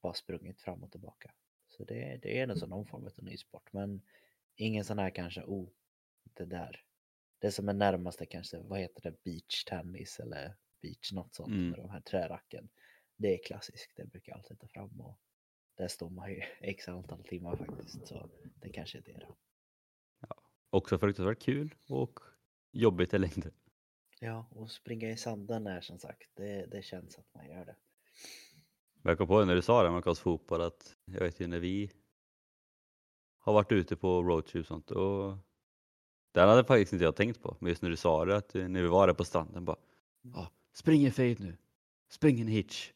bara 0.01 0.13
sprungit 0.13 0.61
fram 0.61 0.83
och 0.83 0.91
tillbaka. 0.91 1.33
Så 1.67 1.83
det, 1.83 2.19
det 2.21 2.39
är 2.39 2.55
så 2.55 2.67
någon 2.67 2.85
form 2.85 3.05
av 3.05 3.23
ny 3.23 3.37
sport. 3.37 3.73
Men 3.73 4.01
Ingen 4.61 4.85
sån 4.85 4.99
här 4.99 5.09
kanske, 5.09 5.41
oh, 5.41 5.69
det 6.23 6.45
där. 6.45 6.83
Det 7.39 7.51
som 7.51 7.69
är 7.69 7.73
närmaste 7.73 8.25
kanske, 8.25 8.59
vad 8.59 8.79
heter 8.79 9.01
det, 9.01 9.23
beach 9.23 9.63
tennis 9.63 10.19
eller 10.19 10.55
beach 10.81 11.11
något 11.11 11.35
sånt 11.35 11.49
Mm. 11.49 11.69
med 11.69 11.79
de 11.79 11.89
här 11.89 12.01
träracken. 12.01 12.69
det 13.17 13.33
är 13.33 13.43
klassiskt, 13.43 13.91
det 13.95 14.05
brukar 14.05 14.31
jag 14.31 14.37
alltid 14.37 14.59
ta 14.59 14.67
fram 14.67 15.01
och 15.01 15.19
där 15.75 15.87
står 15.87 16.09
man 16.09 16.31
ju 16.31 16.41
x 16.61 16.87
antal 16.87 17.23
timmar 17.23 17.55
faktiskt 17.55 18.07
så 18.07 18.29
det 18.55 18.69
kanske 18.69 18.97
är 18.97 19.01
det 19.01 19.17
då. 19.19 19.35
Också 20.69 20.97
fruktansvärt 20.97 21.41
kul 21.41 21.75
och 21.87 22.19
jobbigt 22.71 23.13
i 23.13 23.17
längden. 23.17 23.51
Ja, 24.19 24.45
och 24.49 24.71
springa 24.71 25.09
i 25.09 25.17
sanden 25.17 25.67
är 25.67 25.81
som 25.81 25.99
sagt, 25.99 26.29
det, 26.35 26.65
det 26.65 26.81
känns 26.81 27.17
att 27.17 27.33
man 27.33 27.47
gör 27.47 27.65
det. 27.65 27.75
Jag 29.03 29.17
kom 29.17 29.27
på 29.27 29.45
när 29.45 29.55
du 29.55 29.61
sa 29.61 29.83
det 29.83 29.91
med 29.91 30.17
fotboll 30.17 30.61
att 30.61 30.95
jag 31.05 31.19
vet 31.19 31.39
ju 31.39 31.47
när 31.47 31.59
vi 31.59 31.91
har 33.39 33.53
varit 33.53 33.71
ute 33.71 33.95
på 33.95 34.23
roadtrip 34.23 34.61
och 34.61 34.67
sånt 34.67 34.91
och 34.91 35.37
det 36.31 36.41
hade 36.41 36.63
faktiskt 36.63 36.93
inte 36.93 37.05
jag 37.05 37.15
tänkt 37.15 37.41
på. 37.41 37.57
Men 37.59 37.69
just 37.69 37.81
när 37.81 37.89
du 37.89 37.95
sa 37.95 38.25
det, 38.25 38.37
att 38.37 38.53
när 38.53 38.81
vi 38.81 38.87
var 38.87 39.07
där 39.07 39.13
på 39.13 39.25
stranden 39.25 39.65
bara 39.65 39.77
ah, 40.33 40.47
spring 40.73 41.05
en 41.05 41.11
fade 41.11 41.35
nu, 41.39 41.57
spring 42.09 42.41
en 42.41 42.47
hitch. 42.47 42.91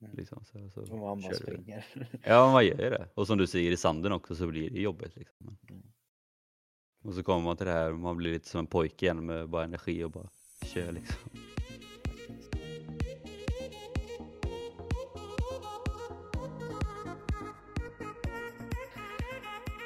Mm. 0.00 0.16
Liksom, 0.16 0.44
så, 0.44 0.70
så 0.70 0.80
Och 0.80 0.98
man 0.98 1.20
bara 1.20 1.32
kör 1.32 1.38
vi. 1.38 1.52
springer. 1.52 1.86
Ja, 2.24 2.52
man 2.52 2.66
gör 2.66 2.84
ju 2.84 2.90
det. 2.90 3.08
Och 3.14 3.26
som 3.26 3.38
du 3.38 3.46
säger 3.46 3.70
i 3.70 3.76
sanden 3.76 4.12
också 4.12 4.34
så 4.34 4.46
blir 4.46 4.70
det 4.70 4.80
jobbigt. 4.80 5.16
Liksom. 5.16 5.56
Mm. 5.68 5.82
Och 7.02 7.14
så 7.14 7.22
kommer 7.22 7.44
man 7.44 7.56
till 7.56 7.66
det 7.66 7.72
här, 7.72 7.92
man 7.92 8.16
blir 8.16 8.32
lite 8.32 8.48
som 8.48 8.58
en 8.58 8.66
pojke 8.66 9.06
igen 9.06 9.26
med 9.26 9.48
bara 9.48 9.64
energi 9.64 10.04
och 10.04 10.10
bara 10.10 10.28
kör 10.62 10.92
liksom. 10.92 11.30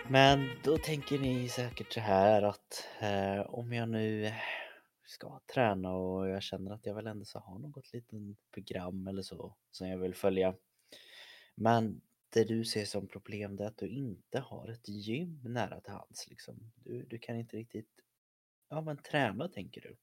Men 0.08 0.48
då 0.64 0.78
tänker 0.78 1.18
ni 1.18 1.48
säkert 1.48 1.92
så 1.92 2.00
här 2.00 2.42
att 2.42 2.88
eh, 3.00 3.40
om 3.40 3.72
jag 3.72 3.88
nu 3.88 4.32
ska 5.06 5.40
träna 5.54 5.92
och 5.92 6.28
jag 6.28 6.42
känner 6.42 6.70
att 6.70 6.86
jag 6.86 6.94
väl 6.94 7.06
ändå 7.06 7.24
så 7.24 7.38
har 7.38 7.58
något 7.58 7.92
litet 7.92 8.20
program 8.54 9.06
eller 9.06 9.22
så 9.22 9.56
som 9.70 9.88
jag 9.88 9.98
vill 9.98 10.14
följa. 10.14 10.54
Men 11.54 12.00
det 12.34 12.40
eh, 12.40 12.46
du 12.46 12.64
ser 12.64 12.84
som 12.84 13.06
problem 13.08 13.56
det 13.56 13.64
är 13.64 13.68
att 13.68 13.78
du 13.78 13.88
inte 13.88 14.38
har 14.38 14.68
ett 14.68 14.88
gym 14.88 15.40
nära 15.44 15.80
till 15.80 15.92
hands 15.92 16.28
liksom. 16.28 16.72
Du, 16.76 17.02
du 17.02 17.18
kan 17.18 17.36
inte 17.36 17.56
riktigt, 17.56 17.90
ja 18.68 18.80
men 18.80 18.96
träna 18.96 19.48
tänker 19.48 19.80
du. 19.80 19.96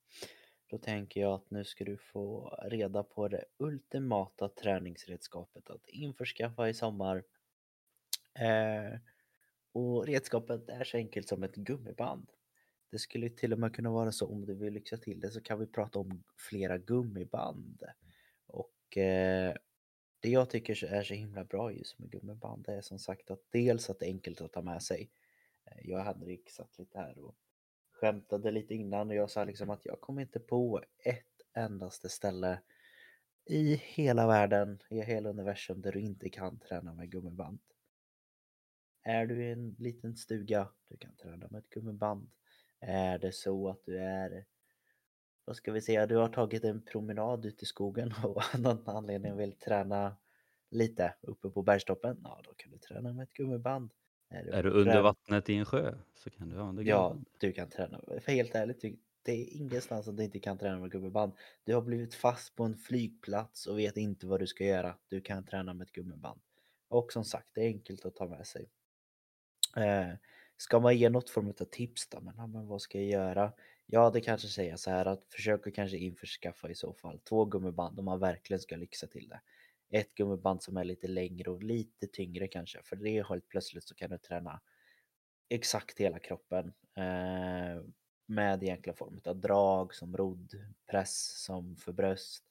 Då 0.67 0.77
tänker 0.77 1.21
jag 1.21 1.33
att 1.33 1.51
nu 1.51 1.65
ska 1.65 1.85
du 1.85 1.97
få 1.97 2.57
reda 2.63 3.03
på 3.03 3.27
det 3.27 3.45
ultimata 3.57 4.49
träningsredskapet 4.49 5.69
att 5.69 5.87
införskaffa 5.87 6.69
i 6.69 6.73
sommar. 6.73 7.23
Eh, 8.39 8.99
och 9.73 10.07
redskapet 10.07 10.69
är 10.69 10.83
så 10.83 10.97
enkelt 10.97 11.27
som 11.27 11.43
ett 11.43 11.55
gummiband. 11.55 12.29
Det 12.91 12.99
skulle 12.99 13.29
till 13.29 13.53
och 13.53 13.59
med 13.59 13.75
kunna 13.75 13.89
vara 13.89 14.11
så 14.11 14.27
om 14.27 14.45
du 14.45 14.53
vill 14.53 14.73
lyxa 14.73 14.97
till 14.97 15.19
det 15.19 15.31
så 15.31 15.41
kan 15.41 15.59
vi 15.59 15.67
prata 15.67 15.99
om 15.99 16.23
flera 16.37 16.77
gummiband. 16.77 17.83
Och 18.47 18.97
eh, 18.97 19.55
det 20.21 20.29
jag 20.29 20.49
tycker 20.49 20.85
är 20.85 21.03
så 21.03 21.13
himla 21.13 21.43
bra 21.43 21.71
just 21.71 21.99
med 21.99 22.11
gummiband 22.11 22.69
är 22.69 22.81
som 22.81 22.99
sagt 22.99 23.31
att 23.31 23.41
dels 23.51 23.89
att 23.89 23.99
det 23.99 24.05
är 24.05 24.09
enkelt 24.09 24.41
att 24.41 24.53
ta 24.53 24.61
med 24.61 24.83
sig. 24.83 25.11
Eh, 25.65 25.89
jag 25.89 25.99
och 25.99 26.05
Henrik 26.05 26.49
satt 26.49 26.79
lite 26.79 26.97
här 26.97 27.19
och 27.19 27.35
skämtade 27.91 28.51
lite 28.51 28.75
innan 28.75 29.09
och 29.09 29.15
jag 29.15 29.29
sa 29.29 29.43
liksom 29.43 29.69
att 29.69 29.85
jag 29.85 30.01
kommer 30.01 30.21
inte 30.21 30.39
på 30.39 30.83
ett 31.03 31.25
endaste 31.53 32.09
ställe 32.09 32.59
i 33.45 33.75
hela 33.75 34.27
världen, 34.27 34.79
i 34.89 35.01
hela 35.01 35.29
universum 35.29 35.81
där 35.81 35.91
du 35.91 35.99
inte 35.99 36.29
kan 36.29 36.59
träna 36.59 36.93
med 36.93 37.11
gummiband. 37.11 37.59
Är 39.03 39.25
du 39.25 39.45
i 39.45 39.51
en 39.51 39.75
liten 39.79 40.15
stuga, 40.15 40.67
du 40.87 40.97
kan 40.97 41.15
träna 41.15 41.47
med 41.49 41.59
ett 41.59 41.69
gummiband. 41.69 42.31
Är 42.79 43.17
det 43.17 43.31
så 43.31 43.69
att 43.69 43.85
du 43.85 43.99
är, 43.99 44.45
vad 45.45 45.55
ska 45.55 45.71
vi 45.71 45.81
säga, 45.81 46.07
du 46.07 46.15
har 46.15 46.27
tagit 46.29 46.63
en 46.63 46.81
promenad 46.81 47.45
ut 47.45 47.63
i 47.63 47.65
skogen 47.65 48.13
och 48.23 48.37
av 48.53 48.59
någon 48.61 48.89
anledning 48.89 49.37
vill 49.37 49.53
träna 49.53 50.15
lite 50.71 51.13
uppe 51.21 51.49
på 51.49 51.61
bergstoppen, 51.61 52.19
ja 52.23 52.41
då 52.43 52.53
kan 52.53 52.71
du 52.71 52.77
träna 52.77 53.13
med 53.13 53.23
ett 53.23 53.33
gummiband. 53.33 53.91
Är 54.29 54.63
du 54.63 54.69
under 54.69 54.91
träna- 54.93 55.01
vattnet 55.01 55.49
i 55.49 55.55
en 55.55 55.65
sjö 55.65 55.95
så 56.15 56.29
kan 56.29 56.49
du 56.49 56.59
använda 56.59 56.81
Ja, 56.81 57.07
gummiband. 57.09 57.25
du 57.39 57.51
kan 57.53 57.69
träna. 57.69 58.01
För 58.21 58.31
helt 58.31 58.55
ärligt, 58.55 58.81
du- 58.81 58.97
det 59.23 59.31
är 59.31 59.55
ingenstans 59.55 60.07
att 60.07 60.17
du 60.17 60.23
inte 60.23 60.39
kan 60.39 60.57
träna 60.57 60.79
med 60.79 60.91
gummiband. 60.91 61.33
Du 61.63 61.73
har 61.75 61.81
blivit 61.81 62.13
fast 62.13 62.55
på 62.55 62.63
en 62.63 62.77
flygplats 62.77 63.67
och 63.67 63.79
vet 63.79 63.97
inte 63.97 64.27
vad 64.27 64.39
du 64.39 64.47
ska 64.47 64.65
göra. 64.65 64.97
Du 65.07 65.21
kan 65.21 65.45
träna 65.45 65.73
med 65.73 65.85
ett 65.87 65.91
gummiband. 65.93 66.41
Och 66.87 67.11
som 67.13 67.23
sagt, 67.25 67.49
det 67.53 67.61
är 67.61 67.65
enkelt 67.67 68.05
att 68.05 68.15
ta 68.15 68.27
med 68.27 68.47
sig. 68.47 68.69
Eh, 69.77 70.13
ska 70.57 70.79
man 70.79 70.97
ge 70.97 71.09
något 71.09 71.29
form 71.29 71.47
av 71.47 71.53
tips 71.53 72.07
då? 72.09 72.21
Men, 72.21 72.33
ja, 72.37 72.47
men 72.47 72.67
vad 72.67 72.81
ska 72.81 72.97
jag 72.99 73.07
göra? 73.09 73.53
Ja, 73.93 74.09
det 74.09 74.21
kanske 74.21 74.47
säger 74.47 74.75
så 74.75 74.91
här 74.91 75.05
att 75.05 75.25
försök 75.29 75.75
kanske 75.75 75.97
införskaffa 75.97 76.69
i 76.69 76.75
så 76.75 76.93
fall 76.93 77.19
två 77.19 77.45
gummiband 77.45 77.99
om 77.99 78.05
man 78.05 78.19
verkligen 78.19 78.59
ska 78.59 78.75
lyxa 78.75 79.07
till 79.07 79.29
det. 79.29 79.41
Ett 79.97 80.15
gummiband 80.15 80.63
som 80.63 80.77
är 80.77 80.83
lite 80.83 81.07
längre 81.07 81.51
och 81.51 81.63
lite 81.63 82.07
tyngre 82.07 82.47
kanske, 82.47 82.81
för 82.83 82.95
det 82.95 83.27
helt 83.29 83.47
plötsligt 83.47 83.87
så 83.87 83.95
kan 83.95 84.09
du 84.09 84.17
träna 84.17 84.61
exakt 85.49 85.99
hela 85.99 86.19
kroppen 86.19 86.73
eh, 86.95 87.83
med 88.25 88.63
egentligen 88.63 88.95
form 88.95 89.21
av 89.25 89.35
drag 89.35 89.95
som 89.95 90.17
rodd, 90.17 90.51
press 90.87 91.43
som 91.43 91.75
för 91.75 91.91
bröst. 91.93 92.43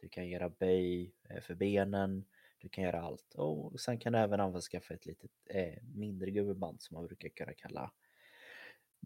Du 0.00 0.08
kan 0.08 0.28
göra 0.28 0.48
böj 0.48 1.14
eh, 1.28 1.40
för 1.40 1.54
benen. 1.54 2.24
Du 2.58 2.68
kan 2.68 2.84
göra 2.84 3.02
allt 3.02 3.34
och 3.34 3.80
sen 3.80 3.98
kan 3.98 4.12
du 4.12 4.18
även 4.18 4.40
skaffa 4.60 4.94
ett 4.94 5.06
litet 5.06 5.30
eh, 5.50 5.82
mindre 5.94 6.30
gummiband 6.30 6.82
som 6.82 6.94
man 6.94 7.06
brukar 7.06 7.28
kunna 7.28 7.52
kalla 7.52 7.92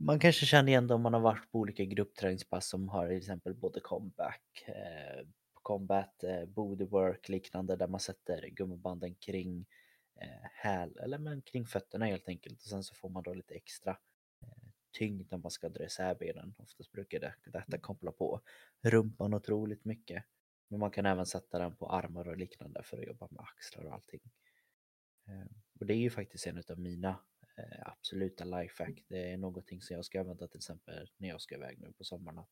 man 0.00 0.18
kanske 0.18 0.46
känner 0.46 0.68
igen 0.68 0.86
det 0.86 0.94
om 0.94 1.02
man 1.02 1.14
har 1.14 1.20
varit 1.20 1.52
på 1.52 1.58
olika 1.58 1.84
gruppträningspass 1.84 2.68
som 2.68 2.88
har 2.88 3.08
till 3.08 3.16
exempel 3.16 3.54
både 3.54 3.80
comeback, 3.80 4.64
eh, 4.66 5.26
combat, 5.52 6.24
eh, 6.24 6.44
bodywork 6.44 7.28
liknande 7.28 7.76
där 7.76 7.88
man 7.88 8.00
sätter 8.00 8.48
gummibanden 8.48 9.14
kring 9.14 9.66
eh, 10.20 10.48
häl 10.52 10.98
eller 10.98 11.18
men 11.18 11.42
kring 11.42 11.66
fötterna 11.66 12.06
helt 12.06 12.28
enkelt 12.28 12.62
och 12.62 12.68
sen 12.68 12.84
så 12.84 12.94
får 12.94 13.08
man 13.08 13.22
då 13.22 13.34
lite 13.34 13.54
extra 13.54 13.90
eh, 14.42 14.68
tyngd 14.92 15.26
när 15.30 15.38
man 15.38 15.50
ska 15.50 15.68
dra 15.68 15.84
isär 15.84 16.14
benen. 16.14 16.54
Oftast 16.58 16.92
brukar 16.92 17.20
det, 17.20 17.34
detta 17.46 17.78
koppla 17.78 18.12
på 18.12 18.40
rumpan 18.82 19.34
otroligt 19.34 19.84
mycket. 19.84 20.24
Men 20.68 20.80
man 20.80 20.90
kan 20.90 21.06
även 21.06 21.26
sätta 21.26 21.58
den 21.58 21.76
på 21.76 21.90
armar 21.90 22.28
och 22.28 22.36
liknande 22.36 22.82
för 22.82 22.98
att 22.98 23.06
jobba 23.06 23.28
med 23.30 23.40
axlar 23.40 23.84
och 23.84 23.92
allting. 23.92 24.20
Eh, 25.28 25.56
och 25.80 25.86
det 25.86 25.94
är 25.94 25.98
ju 25.98 26.10
faktiskt 26.10 26.46
en 26.46 26.62
av 26.70 26.78
mina 26.78 27.18
Eh, 27.60 27.82
absoluta 27.86 28.44
lifehack. 28.44 29.04
Det 29.08 29.32
är 29.32 29.36
någonting 29.36 29.82
som 29.82 29.96
jag 29.96 30.04
ska 30.04 30.20
använda 30.20 30.48
till 30.48 30.58
exempel 30.58 31.10
när 31.16 31.28
jag 31.28 31.40
ska 31.40 31.54
iväg 31.54 31.80
nu 31.80 31.92
på 31.92 32.04
sommaren. 32.04 32.38
Att 32.38 32.50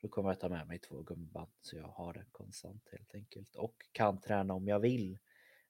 då 0.00 0.08
kommer 0.08 0.28
jag 0.28 0.40
ta 0.40 0.48
med 0.48 0.66
mig 0.66 0.78
två 0.78 1.02
gummiband 1.02 1.50
så 1.60 1.76
jag 1.76 1.88
har 1.88 2.12
det 2.12 2.24
konstant 2.30 2.88
helt 2.92 3.14
enkelt 3.14 3.56
och 3.56 3.76
kan 3.92 4.20
träna 4.20 4.54
om 4.54 4.68
jag 4.68 4.80
vill. 4.80 5.18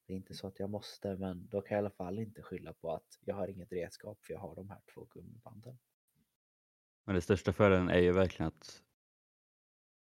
Det 0.06 0.12
är 0.12 0.16
inte 0.16 0.34
så 0.34 0.46
att 0.46 0.58
jag 0.58 0.70
måste 0.70 1.16
men 1.16 1.48
då 1.48 1.60
kan 1.60 1.74
jag 1.74 1.82
i 1.82 1.84
alla 1.86 1.90
fall 1.94 2.18
inte 2.18 2.42
skylla 2.42 2.72
på 2.72 2.92
att 2.92 3.18
jag 3.20 3.34
har 3.34 3.48
inget 3.48 3.72
redskap 3.72 4.24
för 4.24 4.32
jag 4.32 4.40
har 4.40 4.54
de 4.54 4.70
här 4.70 4.80
två 4.94 5.04
gummibanden. 5.10 5.78
Men 7.04 7.14
det 7.14 7.20
största 7.20 7.52
fördelen 7.52 7.88
är 7.88 7.98
ju 7.98 8.12
verkligen 8.12 8.48
att 8.48 8.82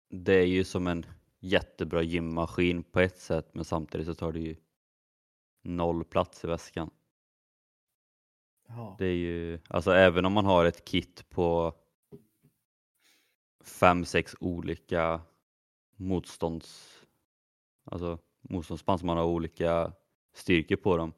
det 0.10 0.34
är 0.34 0.48
ju 0.48 0.64
som 0.64 0.88
en 0.88 1.06
jättebra 1.40 2.02
gymmaskin 2.02 2.84
på 2.84 3.00
ett 3.00 3.20
sätt 3.20 3.54
men 3.54 3.66
samtidigt 3.66 4.08
så 4.08 4.16
tar 4.16 4.32
det 4.32 4.40
ju 4.40 4.56
noll 5.62 6.06
plats 6.06 6.44
i 6.44 6.48
väskan. 6.48 6.92
Ja, 8.70 8.96
Det 9.00 9.06
är 9.06 9.16
ju, 9.16 9.60
alltså 9.68 9.92
även 9.92 10.26
om 10.26 10.34
man 10.34 10.46
har 10.46 10.66
ett 10.66 10.86
kit 10.86 11.30
på 11.30 11.74
fem, 13.64 14.06
sex 14.06 14.36
olika 14.40 15.22
motstånds, 15.96 17.02
alltså 17.86 18.20
motståndsband 18.42 19.00
som 19.00 19.08
man 19.08 19.18
har 19.18 19.26
olika 19.26 19.94
styrkor 20.34 20.76
på 20.76 20.98
dem, 20.98 21.14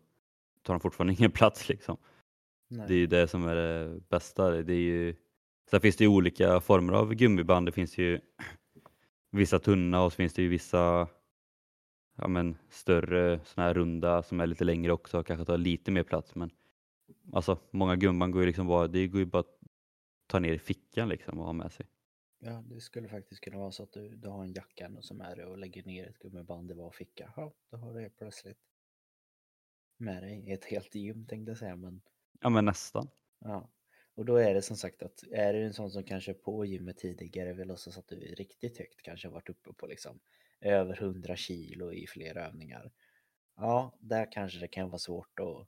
tar 0.61 0.73
de 0.73 0.79
fortfarande 0.79 1.13
ingen 1.19 1.31
plats 1.31 1.69
liksom. 1.69 1.97
nej. 2.67 2.87
Det 2.87 2.93
är 2.93 2.97
ju 2.97 3.07
det 3.07 3.27
som 3.27 3.47
är 3.47 3.55
det 3.55 3.99
bästa. 4.09 4.49
Det 4.49 4.73
är 4.73 4.77
ju, 4.77 5.15
sen 5.69 5.81
finns 5.81 5.95
det 5.95 6.03
ju 6.03 6.09
olika 6.09 6.61
former 6.61 6.93
av 6.93 7.13
gummiband. 7.13 7.65
Det 7.65 7.71
finns 7.71 7.97
ju 7.97 8.19
vissa 9.31 9.59
tunna 9.59 10.03
och 10.03 10.11
så 10.11 10.15
finns 10.15 10.33
det 10.33 10.41
ju 10.41 10.47
vissa 10.47 11.07
ja, 12.17 12.27
men, 12.27 12.57
större 12.69 13.39
såna 13.45 13.67
här 13.67 13.73
runda 13.73 14.23
som 14.23 14.39
är 14.39 14.47
lite 14.47 14.63
längre 14.63 14.91
också 14.91 15.19
och 15.19 15.27
kanske 15.27 15.45
tar 15.45 15.57
lite 15.57 15.91
mer 15.91 16.03
plats. 16.03 16.35
Men 16.35 16.51
alltså, 17.33 17.59
många 17.71 17.95
gummiband 17.95 18.33
går 18.33 18.41
ju 18.41 18.47
liksom 18.47 18.67
bara, 18.67 18.87
det 18.87 19.07
går 19.07 19.19
ju 19.19 19.25
bara 19.25 19.39
att 19.39 19.59
ta 20.27 20.39
ner 20.39 20.53
i 20.53 20.59
fickan 20.59 21.09
liksom 21.09 21.39
och 21.39 21.45
ha 21.45 21.53
med 21.53 21.71
sig. 21.71 21.87
Ja, 22.39 22.63
det 22.69 22.81
skulle 22.81 23.07
faktiskt 23.09 23.41
kunna 23.41 23.57
vara 23.57 23.71
så 23.71 23.83
att 23.83 23.93
du, 23.93 24.15
du 24.15 24.29
har 24.29 24.43
en 24.43 24.53
jacka 24.53 24.91
och 24.97 25.05
som 25.05 25.21
är 25.21 25.35
det 25.35 25.45
och 25.45 25.57
lägger 25.57 25.83
ner 25.83 26.09
ett 26.09 26.19
gummiband 26.19 26.71
i 26.71 26.73
var 26.73 26.91
ficka. 26.91 27.33
Ja, 27.35 27.53
då 27.71 27.77
har 27.77 27.93
du 27.93 28.01
helt 28.01 28.17
plötsligt 28.17 28.57
med 29.97 30.23
dig 30.23 30.51
ett 30.51 30.65
helt 30.65 30.95
gym 30.95 31.25
tänkte 31.27 31.51
jag 31.51 31.57
säga. 31.57 31.75
Men 31.75 32.01
Ja 32.41 32.49
men 32.49 32.65
nästan. 32.65 33.07
ja, 33.39 33.71
och 34.15 34.25
då 34.25 34.35
är 34.35 34.53
det 34.53 34.61
som 34.61 34.77
sagt 34.77 35.03
att 35.03 35.23
är 35.31 35.53
du 35.53 35.65
en 35.65 35.73
sån 35.73 35.91
som 35.91 36.03
kanske 36.03 36.33
på 36.33 36.65
gymmet 36.65 36.97
tidigare 36.97 37.53
vill 37.53 37.67
låtsas 37.67 37.97
att 37.97 38.07
du 38.07 38.15
är 38.31 38.35
riktigt 38.35 38.77
högt, 38.77 39.01
kanske 39.01 39.29
varit 39.29 39.49
uppe 39.49 39.73
på 39.73 39.87
liksom 39.87 40.19
över 40.61 41.03
100 41.03 41.35
kilo 41.35 41.93
i 41.93 42.07
flera 42.07 42.47
övningar. 42.47 42.91
Ja, 43.55 43.97
där 44.01 44.31
kanske 44.31 44.59
det 44.59 44.67
kan 44.67 44.89
vara 44.89 44.99
svårt 44.99 45.39
att 45.39 45.67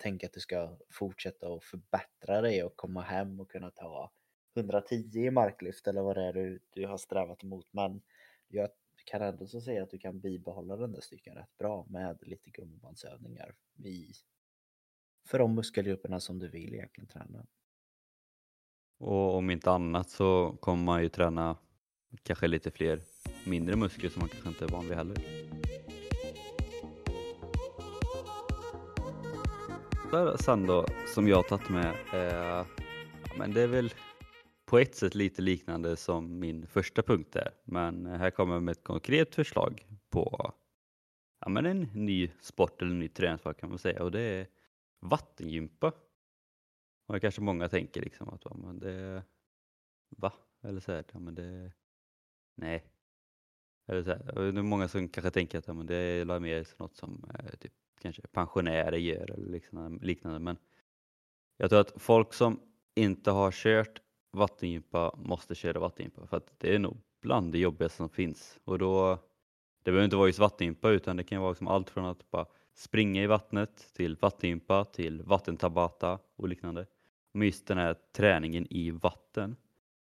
tänka 0.00 0.26
att 0.26 0.32
du 0.32 0.40
ska 0.40 0.76
fortsätta 0.90 1.48
och 1.48 1.64
förbättra 1.64 2.40
dig 2.40 2.64
och 2.64 2.76
komma 2.76 3.02
hem 3.02 3.40
och 3.40 3.50
kunna 3.50 3.70
ta 3.70 4.12
110 4.56 5.10
i 5.14 5.30
marklyft 5.30 5.86
eller 5.86 6.02
vad 6.02 6.16
det 6.16 6.24
är 6.24 6.32
du, 6.32 6.60
du 6.70 6.86
har 6.86 6.98
strävat 6.98 7.42
emot. 7.42 7.66
Men 7.70 8.02
jag 8.48 8.68
kan 9.04 9.22
ändå 9.22 9.46
så 9.46 9.60
säga 9.60 9.82
att 9.82 9.90
du 9.90 9.98
kan 9.98 10.20
bibehålla 10.20 10.76
den 10.76 10.92
där 10.92 11.00
styrkan 11.00 11.34
rätt 11.34 11.58
bra 11.58 11.86
med 11.88 12.18
lite 12.22 12.50
gummibandsövningar 12.50 13.54
i, 13.84 14.12
för 15.26 15.38
de 15.38 15.54
muskelgrupperna 15.54 16.20
som 16.20 16.38
du 16.38 16.48
vill 16.48 16.74
egentligen 16.74 17.08
träna. 17.08 17.46
Och 18.98 19.34
om 19.34 19.50
inte 19.50 19.70
annat 19.70 20.10
så 20.10 20.56
kommer 20.60 20.84
man 20.84 21.02
ju 21.02 21.08
träna 21.08 21.56
kanske 22.22 22.46
lite 22.46 22.70
fler 22.70 23.02
mindre 23.46 23.76
muskler 23.76 24.10
som 24.10 24.20
man 24.20 24.28
kanske 24.28 24.48
inte 24.48 24.64
är 24.64 24.68
van 24.68 24.88
vid 24.88 24.96
heller. 24.96 25.16
Sen 30.38 30.66
då, 30.66 30.86
som 31.14 31.28
jag 31.28 31.36
har 31.36 31.42
tagit 31.42 31.68
med, 31.68 31.94
eh, 32.12 32.66
men 33.38 33.52
det 33.54 33.60
är 33.62 33.66
väl 33.66 33.94
på 34.66 34.78
ett 34.78 34.94
sätt 34.94 35.14
lite 35.14 35.42
liknande 35.42 35.96
som 35.96 36.38
min 36.38 36.66
första 36.66 37.02
punkt 37.02 37.36
är. 37.36 37.50
Men 37.64 38.06
här 38.06 38.30
kommer 38.30 38.54
jag 38.54 38.62
med 38.62 38.72
ett 38.72 38.84
konkret 38.84 39.34
förslag 39.34 39.86
på 40.08 40.52
ja, 41.40 41.48
men 41.48 41.66
en 41.66 41.80
ny 41.94 42.30
sport 42.40 42.82
eller 42.82 42.90
en 42.92 42.98
ny 42.98 43.08
träningsform 43.08 43.54
kan 43.54 43.68
man 43.68 43.78
säga 43.78 44.02
och 44.02 44.10
det 44.10 44.20
är 44.20 44.46
vattengympa. 45.00 45.92
Och 47.06 47.14
det 47.14 47.20
kanske 47.20 47.40
många 47.40 47.68
tänker 47.68 48.00
liksom 48.00 48.28
att 48.28 48.44
ja, 48.44 48.56
men 48.56 48.78
det, 48.78 49.22
va? 50.16 50.32
Eller 50.62 50.80
så 50.80 50.92
här, 50.92 51.04
ja, 51.12 51.18
men 51.18 51.34
det, 51.34 51.72
nej. 52.56 52.84
Eller 53.88 54.02
så 54.02 54.10
här, 54.10 54.52
det 54.52 54.58
är 54.58 54.62
många 54.62 54.88
som 54.88 55.08
kanske 55.08 55.30
tänker 55.30 55.58
att 55.58 55.66
ja, 55.66 55.74
men 55.74 55.86
det 55.86 55.96
är 55.96 56.40
mer 56.40 56.66
något 56.78 56.96
som 56.96 57.30
eh, 57.34 57.56
typ, 57.56 57.72
kanske 58.02 58.22
pensionärer 58.22 58.96
gör 58.96 59.30
eller 59.30 59.50
liknande, 59.50 60.06
liknande. 60.06 60.38
Men 60.38 60.56
jag 61.56 61.70
tror 61.70 61.80
att 61.80 61.92
folk 61.96 62.32
som 62.32 62.60
inte 62.94 63.30
har 63.30 63.50
kört 63.50 64.00
vattengympa 64.30 65.14
måste 65.16 65.54
köra 65.54 65.80
vattengympa 65.80 66.26
för 66.26 66.36
att 66.36 66.54
det 66.58 66.74
är 66.74 66.78
nog 66.78 66.96
bland 67.20 67.52
det 67.52 67.58
jobbigaste 67.58 67.96
som 67.96 68.08
finns. 68.08 68.58
Och 68.64 68.78
då, 68.78 69.18
det 69.82 69.90
behöver 69.90 70.04
inte 70.04 70.16
vara 70.16 70.26
just 70.26 70.38
vattengympa 70.38 70.90
utan 70.90 71.16
det 71.16 71.24
kan 71.24 71.40
vara 71.40 71.50
liksom 71.50 71.68
allt 71.68 71.90
från 71.90 72.04
att 72.04 72.30
bara 72.30 72.46
springa 72.74 73.22
i 73.22 73.26
vattnet 73.26 73.90
till 73.94 74.16
vattengympa 74.16 74.84
till 74.84 75.22
vattentabata 75.22 76.18
och 76.36 76.48
liknande. 76.48 76.86
Men 77.32 77.46
just 77.46 77.66
den 77.66 77.78
här 77.78 77.96
träningen 78.12 78.66
i 78.70 78.90
vatten. 78.90 79.56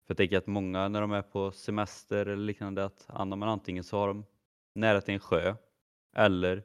För 0.06 0.12
jag 0.12 0.18
tänker 0.18 0.38
att 0.38 0.48
många 0.48 0.88
när 0.88 1.02
de 1.02 1.12
är 1.12 1.22
på 1.22 1.52
semester 1.52 2.26
eller 2.26 2.46
liknande 2.46 2.86
att 2.86 3.08
man 3.10 3.44
antingen 3.44 3.84
så 3.84 3.98
har 3.98 4.08
de 4.08 4.26
nära 4.74 5.02
till 5.02 5.14
en 5.14 5.20
sjö 5.20 5.56
eller 6.16 6.64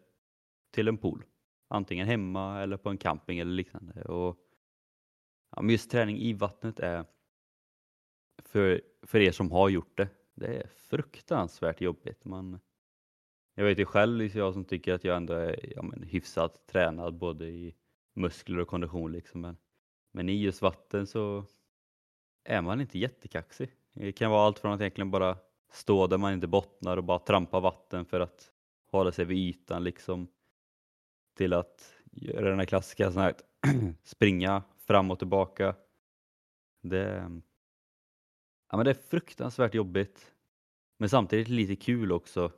till 0.70 0.88
en 0.88 0.98
pool. 0.98 1.24
Antingen 1.68 2.06
hemma 2.06 2.60
eller 2.60 2.76
på 2.76 2.88
en 2.88 2.98
camping 2.98 3.38
eller 3.38 3.52
liknande. 3.52 4.02
Och 4.02 4.38
ja, 5.56 5.62
men 5.62 5.70
just 5.70 5.90
träning 5.90 6.18
i 6.18 6.32
vattnet 6.32 6.80
är 6.80 7.04
för, 8.44 8.82
för 9.02 9.20
er 9.20 9.32
som 9.32 9.50
har 9.50 9.68
gjort 9.68 9.96
det, 9.96 10.08
det 10.34 10.46
är 10.46 10.66
fruktansvärt 10.66 11.80
jobbigt. 11.80 12.24
Man, 12.24 12.60
jag 13.54 13.64
vet 13.64 13.78
ju 13.78 13.84
själv, 13.84 14.18
liksom, 14.18 14.40
jag 14.40 14.54
som 14.54 14.64
tycker 14.64 14.94
att 14.94 15.04
jag 15.04 15.16
ändå 15.16 15.34
är 15.34 15.72
ja, 15.76 15.82
men, 15.82 16.02
hyfsat 16.02 16.66
tränad 16.66 17.14
både 17.14 17.46
i 17.46 17.74
muskler 18.14 18.58
och 18.58 18.68
kondition. 18.68 19.12
Liksom, 19.12 19.40
men, 19.40 19.56
men 20.12 20.28
i 20.28 20.42
just 20.42 20.62
vatten 20.62 21.06
så 21.06 21.44
är 22.44 22.62
man 22.62 22.80
inte 22.80 22.98
jättekaxig. 22.98 23.70
Det 23.92 24.12
kan 24.12 24.30
vara 24.30 24.46
allt 24.46 24.58
från 24.58 24.72
att 24.72 24.80
egentligen 24.80 25.10
bara 25.10 25.36
stå 25.72 26.06
där 26.06 26.18
man 26.18 26.32
inte 26.32 26.46
bottnar 26.46 26.96
och 26.96 27.04
bara 27.04 27.18
trampa 27.18 27.60
vatten 27.60 28.04
för 28.04 28.20
att 28.20 28.52
hålla 28.86 29.12
sig 29.12 29.24
vid 29.24 29.38
ytan 29.38 29.84
liksom 29.84 30.28
till 31.34 31.52
att 31.52 31.94
göra 32.12 32.50
den 32.50 32.58
här 32.58 32.66
klassiska 32.66 33.12
sån 33.12 33.22
här, 33.22 33.34
springa 34.02 34.62
fram 34.86 35.10
och 35.10 35.18
tillbaka. 35.18 35.74
Det, 36.82 37.30
ja, 38.70 38.76
men 38.76 38.84
det 38.84 38.90
är 38.90 39.08
fruktansvärt 39.08 39.74
jobbigt. 39.74 40.34
Men 40.98 41.08
samtidigt 41.08 41.48
lite 41.48 41.76
kul 41.76 42.12
också. 42.12 42.52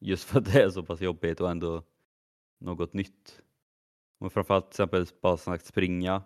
Just 0.00 0.24
för 0.24 0.38
att 0.38 0.52
det 0.52 0.62
är 0.62 0.70
så 0.70 0.82
pass 0.82 1.00
jobbigt 1.00 1.40
och 1.40 1.50
ändå 1.50 1.82
något 2.60 2.92
nytt. 2.92 3.42
Och 4.18 4.32
framförallt 4.32 4.64
till 4.64 4.74
exempel 4.74 5.06
bara 5.22 5.36
sagt 5.36 5.66
springa. 5.66 6.22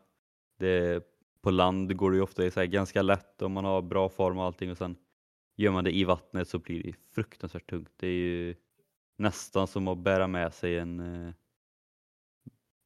Det, 0.59 1.05
på 1.41 1.51
land 1.51 1.97
går 1.97 2.11
det 2.11 2.17
ju 2.17 2.23
ofta 2.23 2.51
så 2.51 2.67
ganska 2.67 3.03
lätt 3.03 3.43
om 3.43 3.53
man 3.53 3.65
har 3.65 3.83
bra 3.83 4.09
form 4.09 4.39
och 4.39 4.45
allting 4.45 4.71
och 4.71 4.79
sen 4.79 4.97
gör 5.57 5.73
man 5.73 5.85
det 5.85 5.97
i 5.97 6.05
vattnet 6.05 6.49
så 6.49 6.59
blir 6.59 6.83
det 6.83 6.95
fruktansvärt 7.15 7.71
tungt. 7.71 7.93
Det 7.97 8.07
är 8.07 8.13
ju 8.13 8.55
nästan 9.17 9.67
som 9.67 9.89
att 9.89 9.99
bära 9.99 10.27
med 10.27 10.55
sig 10.55 10.79
en 10.79 11.01
eh, 11.01 11.35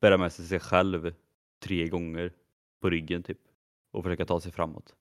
bära 0.03 0.19
med 0.19 0.33
sig 0.33 0.45
sig 0.45 0.61
själv 0.61 1.15
tre 1.59 1.89
gånger 1.89 2.33
på 2.81 2.91
ryggen 2.91 3.23
typ 3.23 3.41
och 3.91 4.05
försöka 4.05 4.27
ta 4.27 4.41
sig 4.41 4.53
framåt. 4.53 4.97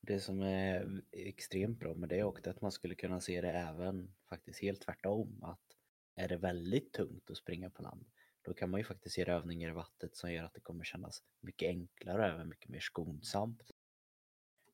Det 0.00 0.20
som 0.20 0.42
är 0.42 1.02
extremt 1.12 1.80
bra 1.80 1.94
med 1.94 2.08
det 2.08 2.18
är 2.18 2.48
att 2.50 2.60
man 2.60 2.72
skulle 2.72 2.94
kunna 2.94 3.20
se 3.20 3.40
det 3.40 3.50
även 3.50 4.14
faktiskt 4.28 4.62
helt 4.62 4.80
tvärtom. 4.80 5.42
Att 5.42 5.76
är 6.14 6.28
det 6.28 6.36
väldigt 6.36 6.92
tungt 6.92 7.30
att 7.30 7.36
springa 7.36 7.70
på 7.70 7.82
land, 7.82 8.06
då 8.42 8.54
kan 8.54 8.70
man 8.70 8.80
ju 8.80 8.84
faktiskt 8.84 9.18
göra 9.18 9.34
övningar 9.34 9.68
i 9.68 9.72
vattnet 9.72 10.16
som 10.16 10.32
gör 10.32 10.44
att 10.44 10.54
det 10.54 10.60
kommer 10.60 10.84
kännas 10.84 11.22
mycket 11.40 11.68
enklare 11.68 12.18
och 12.18 12.34
även 12.34 12.48
mycket 12.48 12.68
mer 12.68 12.80
skonsamt. 12.80 13.70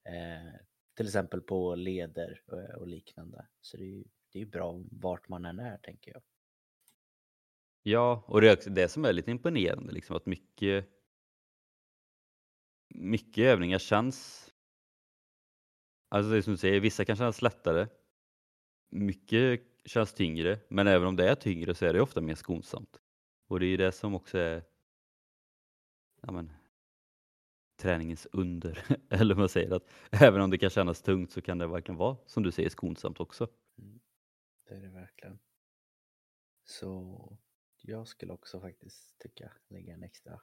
Eh, 0.04 0.60
till 0.94 1.06
exempel 1.06 1.40
på 1.40 1.74
leder 1.74 2.42
och, 2.46 2.80
och 2.80 2.88
liknande. 2.88 3.46
Så 3.60 3.76
det 3.76 3.84
är 3.84 3.88
ju 3.88 4.04
det 4.32 4.40
är 4.40 4.46
bra 4.46 4.84
vart 4.90 5.28
man 5.28 5.44
än 5.44 5.58
är, 5.58 5.78
tänker 5.78 6.12
jag. 6.12 6.22
Ja, 7.86 8.24
och 8.26 8.40
det 8.40 8.48
är 8.48 8.56
också 8.56 8.70
det 8.70 8.88
som 8.88 9.04
är 9.04 9.12
lite 9.12 9.30
imponerande, 9.30 9.92
liksom 9.92 10.16
att 10.16 10.26
mycket 10.26 10.88
mycket 12.94 13.44
övningar 13.44 13.78
känns 13.78 14.50
Alltså 16.08 16.30
det 16.30 16.36
är 16.36 16.42
som 16.42 16.52
du 16.52 16.56
säger, 16.56 16.80
vissa 16.80 17.04
kan 17.04 17.16
kännas 17.16 17.42
lättare. 17.42 17.88
Mycket 18.90 19.60
känns 19.84 20.14
tyngre, 20.14 20.58
men 20.68 20.86
även 20.86 21.08
om 21.08 21.16
det 21.16 21.30
är 21.30 21.34
tyngre 21.34 21.74
så 21.74 21.86
är 21.86 21.92
det 21.92 22.00
ofta 22.00 22.20
mer 22.20 22.34
skonsamt. 22.34 23.00
Och 23.48 23.60
det 23.60 23.66
är 23.66 23.68
ju 23.68 23.76
det 23.76 23.92
som 23.92 24.14
också 24.14 24.38
är 24.38 24.64
ja, 26.22 26.32
men, 26.32 26.52
träningens 27.76 28.26
under. 28.32 28.84
Eller 29.10 29.34
man 29.34 29.48
säger 29.48 29.70
att 29.70 29.90
även 30.10 30.40
om 30.40 30.50
det 30.50 30.58
kan 30.58 30.70
kännas 30.70 31.02
tungt 31.02 31.32
så 31.32 31.42
kan 31.42 31.58
det 31.58 31.66
verkligen 31.66 31.98
vara, 31.98 32.16
som 32.26 32.42
du 32.42 32.52
säger, 32.52 32.70
skonsamt 32.70 33.20
också. 33.20 33.48
Mm, 33.78 34.00
det 34.68 34.74
är 34.74 34.80
det 34.80 34.88
verkligen. 34.88 35.38
Så 36.64 37.38
jag 37.86 38.08
skulle 38.08 38.32
också 38.32 38.60
faktiskt 38.60 39.18
tycka 39.18 39.52
lägga 39.68 39.94
en 39.94 40.02
extra 40.02 40.40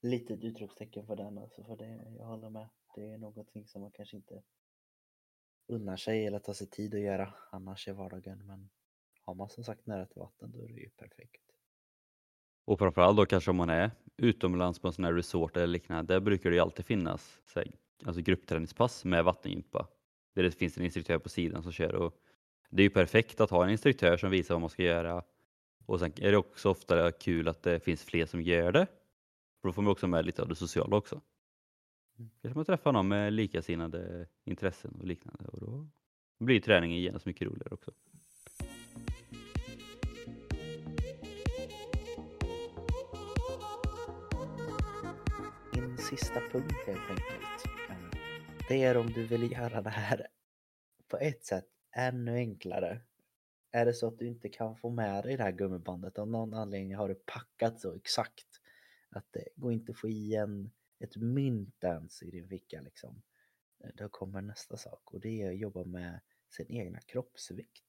litet 0.00 0.44
utropstecken 0.44 1.06
för 1.06 1.16
den. 1.16 1.38
Alltså 1.38 1.64
för 1.64 1.76
det, 1.76 2.14
jag 2.18 2.24
håller 2.24 2.50
med. 2.50 2.68
Det 2.94 3.12
är 3.12 3.18
någonting 3.18 3.66
som 3.66 3.82
man 3.82 3.90
kanske 3.90 4.16
inte 4.16 4.42
unnar 5.66 5.96
sig 5.96 6.26
eller 6.26 6.38
tar 6.38 6.52
sig 6.52 6.66
tid 6.66 6.94
att 6.94 7.00
göra 7.00 7.34
annars 7.50 7.88
i 7.88 7.92
vardagen. 7.92 8.46
Men 8.46 8.70
har 9.20 9.34
man 9.34 9.48
som 9.48 9.64
sagt 9.64 9.86
nära 9.86 10.06
till 10.06 10.20
vatten 10.20 10.50
då 10.52 10.58
är 10.64 10.72
det 10.72 10.80
ju 10.80 10.90
perfekt. 10.90 11.42
Och 12.64 12.78
framförallt 12.78 13.16
då 13.16 13.26
kanske 13.26 13.50
om 13.50 13.56
man 13.56 13.70
är 13.70 13.90
utomlands 14.16 14.78
på 14.78 14.86
en 14.86 14.92
sån 14.92 15.04
här 15.04 15.12
resort 15.12 15.56
eller 15.56 15.66
liknande, 15.66 16.14
där 16.14 16.20
brukar 16.20 16.50
det 16.50 16.56
ju 16.56 16.62
alltid 16.62 16.86
finnas 16.86 17.40
här, 17.54 17.72
alltså 18.04 18.22
gruppträningspass 18.22 19.04
med 19.04 19.24
vattengympa. 19.24 19.88
Där 20.34 20.42
det 20.42 20.50
finns 20.50 20.78
en 20.78 20.84
instruktör 20.84 21.18
på 21.18 21.28
sidan 21.28 21.62
som 21.62 21.72
kör 21.72 21.94
och 21.94 22.18
det 22.70 22.82
är 22.82 22.84
ju 22.84 22.90
perfekt 22.90 23.40
att 23.40 23.50
ha 23.50 23.64
en 23.64 23.70
instruktör 23.70 24.16
som 24.16 24.30
visar 24.30 24.54
vad 24.54 24.60
man 24.60 24.70
ska 24.70 24.82
göra. 24.82 25.24
Och 25.86 26.00
sen 26.00 26.12
är 26.16 26.30
det 26.30 26.36
också 26.36 26.70
ofta 26.70 27.12
kul 27.12 27.48
att 27.48 27.62
det 27.62 27.80
finns 27.80 28.04
fler 28.04 28.26
som 28.26 28.42
gör 28.42 28.72
det. 28.72 28.86
För 29.60 29.68
då 29.68 29.72
får 29.72 29.82
man 29.82 29.92
också 29.92 30.06
med 30.06 30.26
lite 30.26 30.42
av 30.42 30.48
det 30.48 30.54
sociala 30.54 30.96
också. 30.96 31.20
Mm. 32.18 32.30
Kanske 32.42 32.58
man 32.58 32.64
träffar 32.64 32.92
någon 32.92 33.08
med 33.08 33.32
likasinnade 33.32 34.28
intressen 34.44 34.94
och 35.00 35.06
liknande 35.06 35.48
och 35.48 35.60
då 35.60 35.88
blir 36.44 36.60
träningen 36.60 37.00
genast 37.00 37.26
mycket 37.26 37.48
roligare 37.48 37.74
också. 37.74 37.90
Min 45.74 45.98
sista 45.98 46.40
punkt 46.40 46.74
helt 46.86 47.10
enkelt. 47.10 47.42
Det 48.68 48.82
är 48.82 48.96
om 48.96 49.12
du 49.12 49.26
vill 49.26 49.52
göra 49.52 49.82
det 49.82 49.90
här 49.90 50.26
på 51.08 51.16
ett 51.16 51.44
sätt 51.44 51.66
ännu 51.96 52.36
enklare. 52.36 53.00
Är 53.72 53.86
det 53.86 53.94
så 53.94 54.06
att 54.06 54.18
du 54.18 54.26
inte 54.26 54.48
kan 54.48 54.76
få 54.76 54.90
med 54.90 55.24
dig 55.24 55.36
det 55.36 55.42
här 55.42 55.52
gummibandet, 55.52 56.18
av 56.18 56.28
någon 56.28 56.54
anledning 56.54 56.94
har 56.94 57.08
du 57.08 57.14
packat 57.14 57.80
så 57.80 57.94
exakt 57.94 58.46
att 59.08 59.26
det 59.30 59.48
går 59.56 59.72
inte 59.72 59.92
att 59.92 59.98
få 59.98 60.08
i 60.08 60.34
en 60.34 60.70
ett 60.98 61.16
mynt 61.16 61.84
ens 61.84 62.22
i 62.22 62.30
din 62.30 62.48
ficka 62.48 62.80
liksom. 62.80 63.22
Eh, 63.84 63.90
då 63.94 64.08
kommer 64.08 64.42
nästa 64.42 64.76
sak 64.76 65.14
och 65.14 65.20
det 65.20 65.42
är 65.42 65.50
att 65.50 65.58
jobba 65.58 65.84
med 65.84 66.20
sin 66.50 66.66
egna 66.70 67.00
kroppsvikt. 67.00 67.84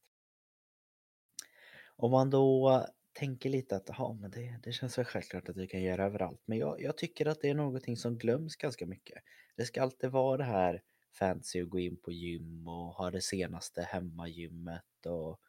Om 1.95 2.11
man 2.11 2.29
då 2.29 2.85
tänker 3.13 3.49
lite 3.49 3.75
att 3.75 3.89
ja, 3.97 4.17
men 4.21 4.31
det, 4.31 4.59
det 4.63 4.71
känns 4.71 4.97
väl 4.97 5.05
självklart 5.05 5.49
att 5.49 5.55
du 5.55 5.67
kan 5.67 5.81
göra 5.81 6.05
överallt. 6.05 6.41
Men 6.45 6.57
jag, 6.57 6.81
jag 6.81 6.97
tycker 6.97 7.25
att 7.25 7.41
det 7.41 7.49
är 7.49 7.53
någonting 7.53 7.97
som 7.97 8.17
glöms 8.17 8.55
ganska 8.55 8.85
mycket. 8.85 9.23
Det 9.55 9.65
ska 9.65 9.81
alltid 9.81 10.11
vara 10.11 10.37
det 10.37 10.43
här 10.43 10.83
fancy 11.11 11.61
att 11.61 11.69
gå 11.69 11.79
in 11.79 11.97
på 11.97 12.11
gym 12.11 12.67
och 12.67 12.93
ha 12.93 13.11
det 13.11 13.21
senaste 13.21 13.81
hemmagymmet 13.81 15.05
och 15.05 15.39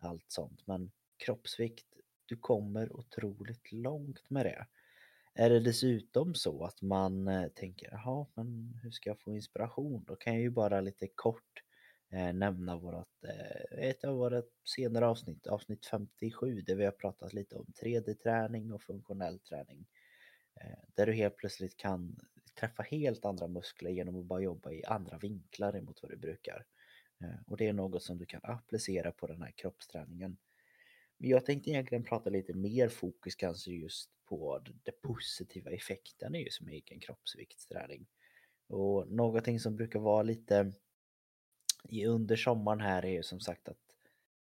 allt 0.00 0.24
sånt. 0.28 0.66
Men 0.66 0.90
kroppsvikt, 1.16 1.86
du 2.26 2.36
kommer 2.36 2.96
otroligt 2.96 3.72
långt 3.72 4.30
med 4.30 4.46
det. 4.46 4.66
Är 5.34 5.50
det 5.50 5.60
dessutom 5.60 6.34
så 6.34 6.64
att 6.64 6.82
man 6.82 7.28
eh, 7.28 7.48
tänker, 7.48 7.88
jaha, 7.92 8.26
men 8.34 8.80
hur 8.82 8.90
ska 8.90 9.10
jag 9.10 9.20
få 9.20 9.34
inspiration? 9.34 10.04
Då 10.06 10.16
kan 10.16 10.32
jag 10.32 10.42
ju 10.42 10.50
bara 10.50 10.80
lite 10.80 11.06
kort 11.14 11.62
eh, 12.10 12.32
nämna 12.32 12.76
vårat, 12.76 13.24
eh, 13.24 13.88
ett 13.88 14.04
av 14.04 14.16
våra 14.16 14.42
senare 14.64 15.06
avsnitt, 15.06 15.46
avsnitt 15.46 15.86
57, 15.86 16.60
där 16.60 16.74
vi 16.74 16.84
har 16.84 16.92
pratat 16.92 17.32
lite 17.32 17.56
om 17.56 17.66
3D-träning 17.82 18.72
och 18.72 18.82
funktionell 18.82 19.38
träning. 19.38 19.86
Eh, 20.60 20.78
där 20.94 21.06
du 21.06 21.12
helt 21.12 21.36
plötsligt 21.36 21.76
kan 21.76 22.16
träffa 22.60 22.82
helt 22.82 23.24
andra 23.24 23.48
muskler 23.48 23.90
genom 23.90 24.20
att 24.20 24.26
bara 24.26 24.40
jobba 24.40 24.72
i 24.72 24.84
andra 24.84 25.18
vinklar 25.18 25.76
emot 25.76 26.02
vad 26.02 26.10
du 26.10 26.16
brukar. 26.16 26.66
Eh, 27.20 27.40
och 27.46 27.56
det 27.56 27.66
är 27.66 27.72
något 27.72 28.02
som 28.02 28.18
du 28.18 28.26
kan 28.26 28.40
applicera 28.44 29.12
på 29.12 29.26
den 29.26 29.42
här 29.42 29.50
kroppsträningen. 29.50 30.36
Men 31.16 31.30
jag 31.30 31.44
tänkte 31.46 31.70
egentligen 31.70 32.04
prata 32.04 32.30
lite 32.30 32.54
mer 32.54 32.88
fokus 32.88 33.34
kanske 33.34 33.70
just 33.70 34.10
på 34.24 34.58
den 34.64 34.94
positiva 35.02 35.70
effekten 35.70 36.34
just 36.34 36.60
med 36.60 36.74
egen 36.74 37.00
kroppsviktsträning. 37.00 38.06
Och 38.66 39.08
någonting 39.08 39.60
som 39.60 39.76
brukar 39.76 40.00
vara 40.00 40.22
lite 40.22 40.72
under 42.06 42.36
sommaren 42.36 42.80
här 42.80 43.04
är 43.04 43.10
ju 43.10 43.22
som 43.22 43.40
sagt 43.40 43.68
att 43.68 43.78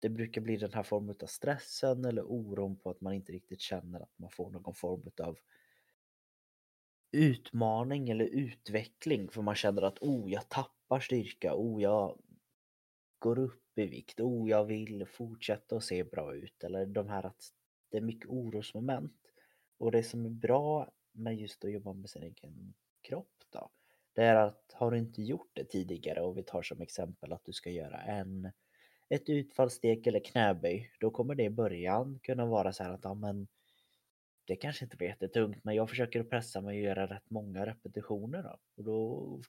det 0.01 0.09
brukar 0.09 0.41
bli 0.41 0.57
den 0.57 0.73
här 0.73 0.83
formen 0.83 1.17
av 1.23 1.27
stressen 1.27 2.05
eller 2.05 2.23
oron 2.23 2.77
på 2.77 2.91
att 2.91 3.01
man 3.01 3.13
inte 3.13 3.33
riktigt 3.33 3.61
känner 3.61 4.01
att 4.01 4.19
man 4.19 4.31
får 4.31 4.51
någon 4.51 4.75
form 4.75 5.11
av 5.23 5.39
utmaning 7.13 8.11
eller 8.11 8.25
utveckling 8.25 9.29
för 9.29 9.43
man 9.43 9.55
känner 9.55 9.83
att 9.83 9.99
oh, 9.99 10.31
jag 10.31 10.49
tappar 10.49 11.01
styrka, 11.01 11.55
oh, 11.55 11.83
jag 11.83 12.19
går 13.19 13.39
upp 13.39 13.79
i 13.79 13.87
vikt, 13.87 14.21
oh, 14.21 14.51
jag 14.51 14.65
vill 14.65 15.07
fortsätta 15.07 15.77
att 15.77 15.85
se 15.85 16.05
bra 16.05 16.35
ut 16.35 16.65
eller 16.65 16.87
de 16.87 17.09
här 17.09 17.27
att 17.27 17.53
det 17.91 17.97
är 17.97 18.03
mycket 18.03 18.31
orosmoment. 18.31 19.33
Och 19.79 19.93
det 19.93 20.03
som 20.03 20.25
är 20.25 20.31
bra 20.31 20.91
med 21.13 21.37
just 21.37 21.65
att 21.65 21.73
jobba 21.73 21.93
med 21.93 22.11
sin 22.11 22.23
egen 22.23 22.75
kropp 23.01 23.45
då, 23.51 23.71
det 24.13 24.23
är 24.23 24.35
att 24.35 24.73
har 24.73 24.91
du 24.91 24.99
inte 24.99 25.23
gjort 25.23 25.51
det 25.53 25.65
tidigare 25.65 26.21
och 26.21 26.39
vi 26.39 26.43
tar 26.43 26.63
som 26.63 26.81
exempel 26.81 27.33
att 27.33 27.45
du 27.45 27.53
ska 27.53 27.71
göra 27.71 28.01
en 28.03 28.53
ett 29.09 29.29
utfallssteg 29.29 30.07
eller 30.07 30.21
knäböj, 30.21 30.91
då 31.01 31.11
kommer 31.11 31.35
det 31.35 31.45
i 31.45 31.51
början 31.51 32.19
kunna 32.23 32.47
vara 32.47 32.73
så 32.73 32.85
här 32.85 32.91
att 32.91 33.05
ja, 33.05 33.15
men 33.15 33.49
det 34.45 34.57
kanske 34.57 34.85
inte 34.85 34.97
blir 34.97 35.09
jättetungt, 35.09 35.65
men 35.65 35.75
jag 35.75 35.89
försöker 35.89 36.23
pressa 36.23 36.61
mig 36.61 36.79
och 36.79 36.85
göra 36.85 37.07
rätt 37.07 37.31
många 37.31 37.67
repetitioner 37.67 38.43
då. 38.43 38.59
Och 38.77 38.85
då 38.85 39.41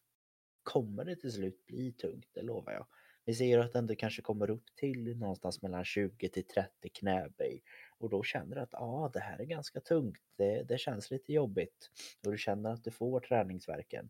kommer 0.64 1.06
det 1.06 1.16
till 1.16 1.32
slut 1.32 1.66
bli 1.66 1.92
tungt, 1.92 2.28
det 2.34 2.42
lovar 2.42 2.74
jag. 2.74 2.86
Vi 3.30 3.36
ser 3.36 3.60
att 3.60 3.74
den 3.74 3.96
kanske 3.96 4.22
kommer 4.22 4.50
upp 4.50 4.76
till 4.76 5.18
någonstans 5.18 5.62
mellan 5.62 5.86
20 5.86 6.30
till 6.30 6.48
30 6.48 6.90
knäböj 6.90 7.62
och 7.98 8.10
då 8.10 8.24
känner 8.24 8.56
du 8.56 8.62
att 8.62 8.70
ja, 8.72 8.80
ah, 8.80 9.10
det 9.14 9.20
här 9.20 9.40
är 9.40 9.46
ganska 9.46 9.80
tungt. 9.80 10.22
Det, 10.38 10.64
det 10.64 10.78
känns 10.78 11.12
lite 11.12 11.34
jobbigt 11.34 11.90
och 12.26 12.32
du 12.32 12.38
känner 12.38 12.74
att 12.74 12.84
du 12.84 12.92
får 12.92 13.20
träningsverken. 13.20 14.10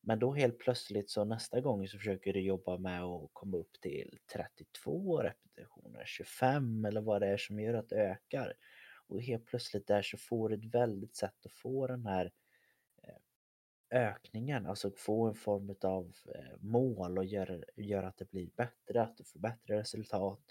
Men 0.00 0.18
då 0.18 0.32
helt 0.32 0.58
plötsligt 0.58 1.10
så 1.10 1.24
nästa 1.24 1.60
gång 1.60 1.88
så 1.88 1.98
försöker 1.98 2.32
du 2.32 2.40
jobba 2.40 2.78
med 2.78 3.02
att 3.02 3.30
komma 3.32 3.56
upp 3.56 3.80
till 3.80 4.18
32 4.32 5.22
repetitioner, 5.22 6.04
25 6.06 6.84
eller 6.84 7.00
vad 7.00 7.22
det 7.22 7.28
är 7.28 7.36
som 7.36 7.60
gör 7.60 7.74
att 7.74 7.88
det 7.88 7.96
ökar. 7.96 8.54
Och 9.06 9.22
helt 9.22 9.46
plötsligt 9.46 9.86
där 9.86 10.02
så 10.02 10.16
får 10.16 10.48
du 10.48 10.54
ett 10.54 10.74
väldigt 10.74 11.16
sätt 11.16 11.46
att 11.46 11.52
få 11.52 11.86
den 11.86 12.06
här 12.06 12.24
eh, 12.24 12.30
ökningen, 13.92 14.66
alltså 14.66 14.90
få 14.96 15.28
en 15.28 15.34
form 15.34 15.74
av 15.82 16.12
eh, 16.34 16.56
mål 16.60 17.18
och 17.18 17.24
göra, 17.24 17.58
gör 17.76 18.02
att 18.02 18.18
det 18.18 18.30
blir 18.30 18.50
bättre, 18.56 19.02
att 19.02 19.16
du 19.16 19.24
får 19.24 19.40
bättre 19.40 19.78
resultat. 19.78 20.42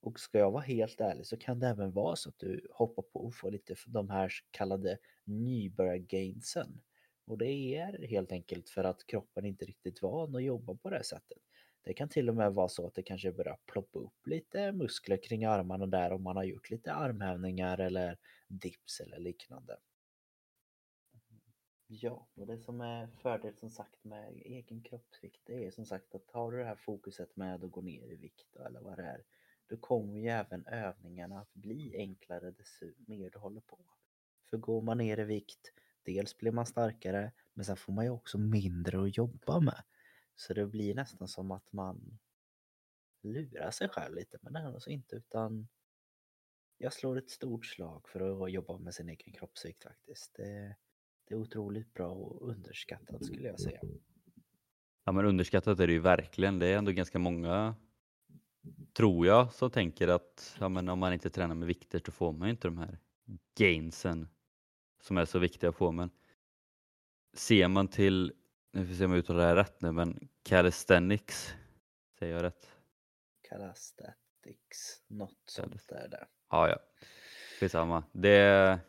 Och 0.00 0.20
ska 0.20 0.38
jag 0.38 0.50
vara 0.50 0.62
helt 0.62 1.00
ärlig 1.00 1.26
så 1.26 1.36
kan 1.36 1.60
det 1.60 1.68
även 1.68 1.92
vara 1.92 2.16
så 2.16 2.28
att 2.28 2.38
du 2.38 2.66
hoppar 2.70 3.02
på 3.02 3.18
och 3.26 3.34
får 3.34 3.50
lite 3.50 3.74
de 3.86 4.10
här 4.10 4.28
så 4.28 4.44
kallade 4.50 4.98
nybörjargainsen. 5.24 6.80
Och 7.26 7.38
det 7.38 7.76
är 7.76 8.06
helt 8.08 8.32
enkelt 8.32 8.68
för 8.68 8.84
att 8.84 9.06
kroppen 9.06 9.44
inte 9.44 9.64
riktigt 9.64 10.02
van 10.02 10.36
att 10.36 10.42
jobba 10.42 10.74
på 10.74 10.90
det 10.90 11.04
sättet. 11.04 11.38
Det 11.82 11.94
kan 11.94 12.08
till 12.08 12.28
och 12.28 12.36
med 12.36 12.54
vara 12.54 12.68
så 12.68 12.86
att 12.86 12.94
det 12.94 13.02
kanske 13.02 13.32
börjar 13.32 13.58
ploppa 13.66 13.98
upp 13.98 14.26
lite 14.26 14.72
muskler 14.72 15.18
kring 15.22 15.44
armarna 15.44 15.86
där 15.86 16.12
om 16.12 16.22
man 16.22 16.36
har 16.36 16.44
gjort 16.44 16.70
lite 16.70 16.92
armhävningar 16.92 17.78
eller 17.78 18.18
dips 18.48 19.00
eller 19.00 19.18
liknande. 19.18 19.76
Ja, 21.90 22.28
och 22.34 22.46
det 22.46 22.58
som 22.58 22.80
är 22.80 23.06
fördel 23.06 23.56
som 23.56 23.70
sagt 23.70 24.04
med 24.04 24.32
egen 24.32 24.82
kroppsvikt 24.82 25.40
det 25.44 25.66
är 25.66 25.70
som 25.70 25.86
sagt 25.86 26.14
att 26.14 26.30
har 26.30 26.52
du 26.52 26.58
det 26.58 26.64
här 26.64 26.76
fokuset 26.76 27.36
med 27.36 27.64
att 27.64 27.70
gå 27.70 27.80
ner 27.80 28.12
i 28.12 28.16
vikt 28.16 28.56
eller 28.56 28.80
vad 28.80 28.96
det 28.96 29.04
är 29.04 29.24
då 29.66 29.76
kommer 29.76 30.18
ju 30.18 30.28
även 30.28 30.66
övningarna 30.66 31.40
att 31.40 31.54
bli 31.54 31.96
enklare 31.96 32.50
desto 32.50 32.86
mer 33.06 33.30
du 33.30 33.38
håller 33.38 33.60
på. 33.60 33.78
För 34.50 34.56
går 34.56 34.82
man 34.82 34.98
ner 34.98 35.18
i 35.20 35.24
vikt, 35.24 35.72
dels 36.02 36.38
blir 36.38 36.52
man 36.52 36.66
starkare 36.66 37.32
men 37.52 37.64
sen 37.64 37.76
får 37.76 37.92
man 37.92 38.04
ju 38.04 38.10
också 38.10 38.38
mindre 38.38 39.02
att 39.02 39.16
jobba 39.16 39.60
med. 39.60 39.82
Så 40.36 40.54
det 40.54 40.66
blir 40.66 40.94
nästan 40.94 41.28
som 41.28 41.50
att 41.50 41.72
man 41.72 42.18
lurar 43.22 43.70
sig 43.70 43.88
själv 43.88 44.14
lite, 44.14 44.38
men 44.42 44.52
det 44.52 44.58
är 44.58 44.64
alltså 44.64 44.90
inte 44.90 45.16
utan 45.16 45.68
jag 46.78 46.92
slår 46.92 47.18
ett 47.18 47.30
stort 47.30 47.66
slag 47.66 48.08
för 48.08 48.44
att 48.44 48.52
jobba 48.52 48.78
med 48.78 48.94
sin 48.94 49.08
egen 49.08 49.32
kroppsvikt 49.32 49.82
faktiskt. 49.82 50.34
Det, 50.34 50.76
det 51.28 51.34
är 51.34 51.38
otroligt 51.38 51.94
bra 51.94 52.08
och 52.08 52.48
underskattat 52.48 53.24
skulle 53.24 53.48
jag 53.48 53.60
säga. 53.60 53.80
Ja 55.04 55.12
men 55.12 55.24
underskattat 55.24 55.80
är 55.80 55.86
det 55.86 55.92
ju 55.92 55.98
verkligen. 55.98 56.58
Det 56.58 56.66
är 56.66 56.78
ändå 56.78 56.92
ganska 56.92 57.18
många, 57.18 57.74
tror 58.92 59.26
jag, 59.26 59.52
som 59.52 59.70
tänker 59.70 60.08
att 60.08 60.56
ja, 60.60 60.68
men 60.68 60.88
om 60.88 60.98
man 60.98 61.12
inte 61.12 61.30
tränar 61.30 61.54
med 61.54 61.68
vikter 61.68 62.02
så 62.06 62.12
får 62.12 62.32
man 62.32 62.48
ju 62.48 62.50
inte 62.50 62.68
de 62.68 62.78
här 62.78 62.98
gainsen 63.58 64.28
som 65.00 65.18
är 65.18 65.24
så 65.24 65.38
viktiga 65.38 65.70
att 65.70 65.76
få. 65.76 65.92
Men 65.92 66.10
ser 67.34 67.68
man 67.68 67.88
till 67.88 68.32
nu 68.72 68.80
får 68.80 68.88
vi 68.88 68.96
se 68.96 69.04
om 69.04 69.10
jag 69.10 69.18
uttalar 69.18 69.40
det 69.40 69.46
här 69.46 69.56
rätt 69.56 69.80
nu, 69.80 69.92
men 69.92 70.28
calisthenics, 70.42 71.54
säger 72.18 72.34
jag 72.34 72.42
rätt? 72.42 72.68
Calisthenics, 73.48 75.02
något 75.06 75.42
sånt 75.44 75.88
där. 75.88 76.08
där. 76.08 76.26
Ja, 76.50 76.68
ja. 76.68 76.78
Skitsamma. 77.60 78.04
Det, 78.12 78.80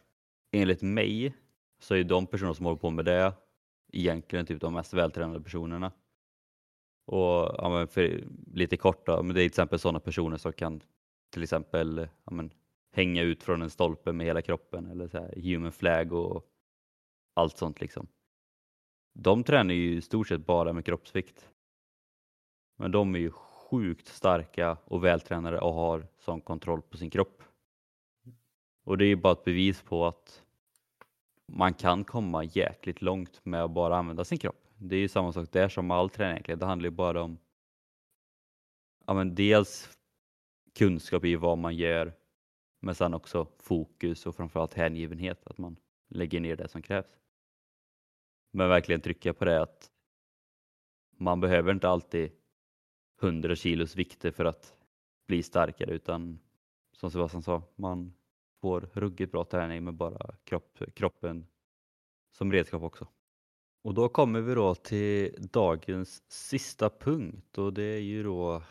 enligt 0.51 0.81
mig 0.81 1.33
så 1.79 1.95
är 1.95 2.03
de 2.03 2.27
personer 2.27 2.53
som 2.53 2.65
håller 2.65 2.77
på 2.77 2.89
med 2.89 3.05
det 3.05 3.33
egentligen 3.91 4.45
typ 4.45 4.61
de 4.61 4.73
mest 4.73 4.93
vältränade 4.93 5.41
personerna. 5.41 5.91
Och 7.05 7.55
ja, 7.57 7.69
men 7.69 7.87
för, 7.87 8.23
lite 8.53 8.77
kort 8.77 9.05
då, 9.05 9.23
men 9.23 9.35
det 9.35 9.41
är 9.41 9.43
till 9.43 9.47
exempel 9.47 9.79
sådana 9.79 9.99
personer 9.99 10.37
som 10.37 10.53
kan 10.53 10.81
till 11.33 11.43
exempel 11.43 12.07
ja, 12.23 12.31
men, 12.31 12.53
hänga 12.91 13.21
ut 13.21 13.43
från 13.43 13.61
en 13.61 13.69
stolpe 13.69 14.11
med 14.13 14.25
hela 14.25 14.41
kroppen 14.41 14.85
eller 14.85 15.07
så 15.07 15.17
här, 15.17 15.33
human 15.41 15.71
flag 15.71 16.13
och 16.13 16.45
allt 17.33 17.57
sånt 17.57 17.81
liksom. 17.81 18.07
De 19.13 19.43
tränar 19.43 19.73
ju 19.73 19.95
i 19.95 20.01
stort 20.01 20.27
sett 20.27 20.45
bara 20.45 20.73
med 20.73 20.85
kroppsvikt. 20.85 21.49
Men 22.77 22.91
de 22.91 23.15
är 23.15 23.19
ju 23.19 23.31
sjukt 23.31 24.07
starka 24.07 24.77
och 24.85 25.03
vältränade 25.03 25.59
och 25.59 25.73
har 25.73 26.07
sån 26.17 26.41
kontroll 26.41 26.81
på 26.81 26.97
sin 26.97 27.09
kropp. 27.09 27.43
Och 28.83 28.97
det 28.97 29.05
är 29.05 29.07
ju 29.07 29.15
bara 29.15 29.33
ett 29.33 29.43
bevis 29.43 29.81
på 29.81 30.05
att 30.05 30.45
man 31.51 31.73
kan 31.73 32.03
komma 32.03 32.43
jäkligt 32.43 33.01
långt 33.01 33.45
med 33.45 33.63
att 33.63 33.71
bara 33.71 33.97
använda 33.97 34.25
sin 34.25 34.37
kropp. 34.37 34.67
Det 34.77 34.95
är 34.95 34.99
ju 34.99 35.07
samma 35.07 35.33
sak 35.33 35.51
där 35.51 35.69
som 35.69 35.87
med 35.87 35.97
all 35.97 36.09
träning 36.09 36.31
egentligen. 36.31 36.59
Det 36.59 36.65
handlar 36.65 36.89
ju 36.89 36.95
bara 36.95 37.23
om 37.23 37.37
ja, 39.05 39.13
men 39.13 39.35
dels 39.35 39.97
kunskap 40.75 41.25
i 41.25 41.35
vad 41.35 41.57
man 41.57 41.75
gör 41.75 42.13
men 42.79 42.95
sen 42.95 43.13
också 43.13 43.47
fokus 43.59 44.25
och 44.25 44.35
framförallt 44.35 44.73
hängivenhet, 44.73 45.47
att 45.47 45.57
man 45.57 45.75
lägger 46.07 46.39
ner 46.39 46.55
det 46.55 46.67
som 46.67 46.81
krävs. 46.81 47.17
Men 48.51 48.69
verkligen 48.69 49.01
trycka 49.01 49.33
på 49.33 49.45
det 49.45 49.61
att 49.61 49.91
man 51.17 51.39
behöver 51.39 51.71
inte 51.71 51.89
alltid 51.89 52.31
100 53.21 53.55
kilos 53.55 53.95
vikter 53.95 54.31
för 54.31 54.45
att 54.45 54.75
bli 55.27 55.43
starkare 55.43 55.91
utan 55.91 56.39
som 56.91 57.11
Sebastian 57.11 57.43
sa, 57.43 57.63
man 57.75 58.13
får 58.61 58.89
ruggigt 58.93 59.31
bra 59.31 59.43
träning 59.43 59.83
med 59.83 59.93
bara 59.93 60.35
kropp, 60.43 60.79
kroppen 60.93 61.47
som 62.31 62.51
redskap 62.51 62.83
också. 62.83 63.07
Och 63.83 63.93
då 63.93 64.09
kommer 64.09 64.41
vi 64.41 64.53
då 64.53 64.75
till 64.75 65.35
dagens 65.51 66.23
sista 66.27 66.89
punkt 66.89 67.57
och 67.57 67.73
det 67.73 67.83
är 67.83 67.99
ju 67.99 68.23
då 68.23 68.63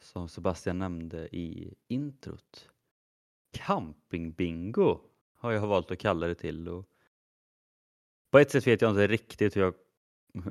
som 0.00 0.28
Sebastian 0.28 0.78
nämnde 0.78 1.36
i 1.36 1.74
introt. 1.88 2.70
Campingbingo 3.52 5.00
har 5.34 5.52
jag 5.52 5.66
valt 5.66 5.90
att 5.90 5.98
kalla 5.98 6.26
det 6.26 6.34
till. 6.34 6.68
Och 6.68 6.88
på 8.30 8.38
ett 8.38 8.50
sätt 8.50 8.66
vet 8.66 8.82
jag 8.82 8.90
inte 8.90 9.06
riktigt 9.06 9.56
hur 9.56 9.62
jag 9.62 9.74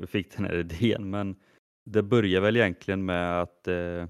fick 0.09 0.35
den 0.35 0.45
här 0.45 0.55
idén 0.55 1.09
men 1.09 1.35
det 1.83 2.03
börjar 2.03 2.41
väl 2.41 2.57
egentligen 2.57 3.05
med 3.05 3.41
att 3.41 3.67
eh, 3.67 4.07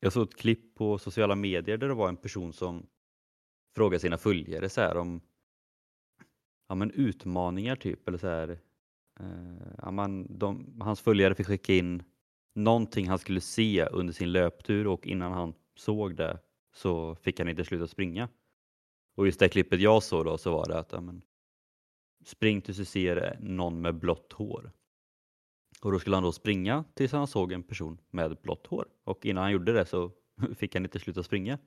jag 0.00 0.12
såg 0.12 0.28
ett 0.28 0.36
klipp 0.36 0.74
på 0.74 0.98
sociala 0.98 1.34
medier 1.34 1.76
där 1.76 1.88
det 1.88 1.94
var 1.94 2.08
en 2.08 2.16
person 2.16 2.52
som 2.52 2.86
fråga 3.74 3.98
sina 3.98 4.18
följare 4.18 4.68
så 4.68 4.80
här 4.80 4.96
om 4.96 5.20
ja, 6.68 6.74
men 6.74 6.90
utmaningar 6.90 7.76
typ 7.76 8.08
eller 8.08 8.18
så 8.18 8.26
här. 8.26 8.58
Eh, 9.20 9.72
ja, 9.82 9.90
man, 9.90 10.38
de, 10.38 10.80
hans 10.80 11.00
följare 11.00 11.34
fick 11.34 11.46
skicka 11.46 11.74
in 11.74 12.02
någonting 12.54 13.08
han 13.08 13.18
skulle 13.18 13.40
se 13.40 13.86
under 13.86 14.12
sin 14.12 14.32
löptur 14.32 14.86
och 14.86 15.06
innan 15.06 15.32
han 15.32 15.54
såg 15.76 16.16
det 16.16 16.38
så 16.74 17.14
fick 17.14 17.38
han 17.38 17.48
inte 17.48 17.64
sluta 17.64 17.86
springa. 17.86 18.28
Och 19.14 19.26
just 19.26 19.40
det 19.40 19.48
klippet 19.48 19.80
jag 19.80 20.02
såg 20.02 20.24
då 20.24 20.38
så 20.38 20.52
var 20.52 20.68
det 20.68 20.78
att 20.78 20.92
ja, 20.92 21.00
men, 21.00 21.22
spring 22.24 22.60
tills 22.60 22.78
du 22.78 22.84
ser 22.84 23.38
någon 23.40 23.80
med 23.80 23.94
blått 23.94 24.32
hår. 24.32 24.72
Och 25.82 25.92
då 25.92 25.98
skulle 25.98 26.16
han 26.16 26.22
då 26.22 26.32
springa 26.32 26.84
tills 26.94 27.12
han 27.12 27.26
såg 27.26 27.52
en 27.52 27.62
person 27.62 28.00
med 28.10 28.36
blått 28.42 28.66
hår. 28.66 28.88
Och 29.04 29.26
innan 29.26 29.42
han 29.42 29.52
gjorde 29.52 29.72
det 29.72 29.86
så 29.86 30.10
fick 30.56 30.74
han 30.74 30.84
inte 30.84 30.98
sluta 30.98 31.22
springa. 31.22 31.58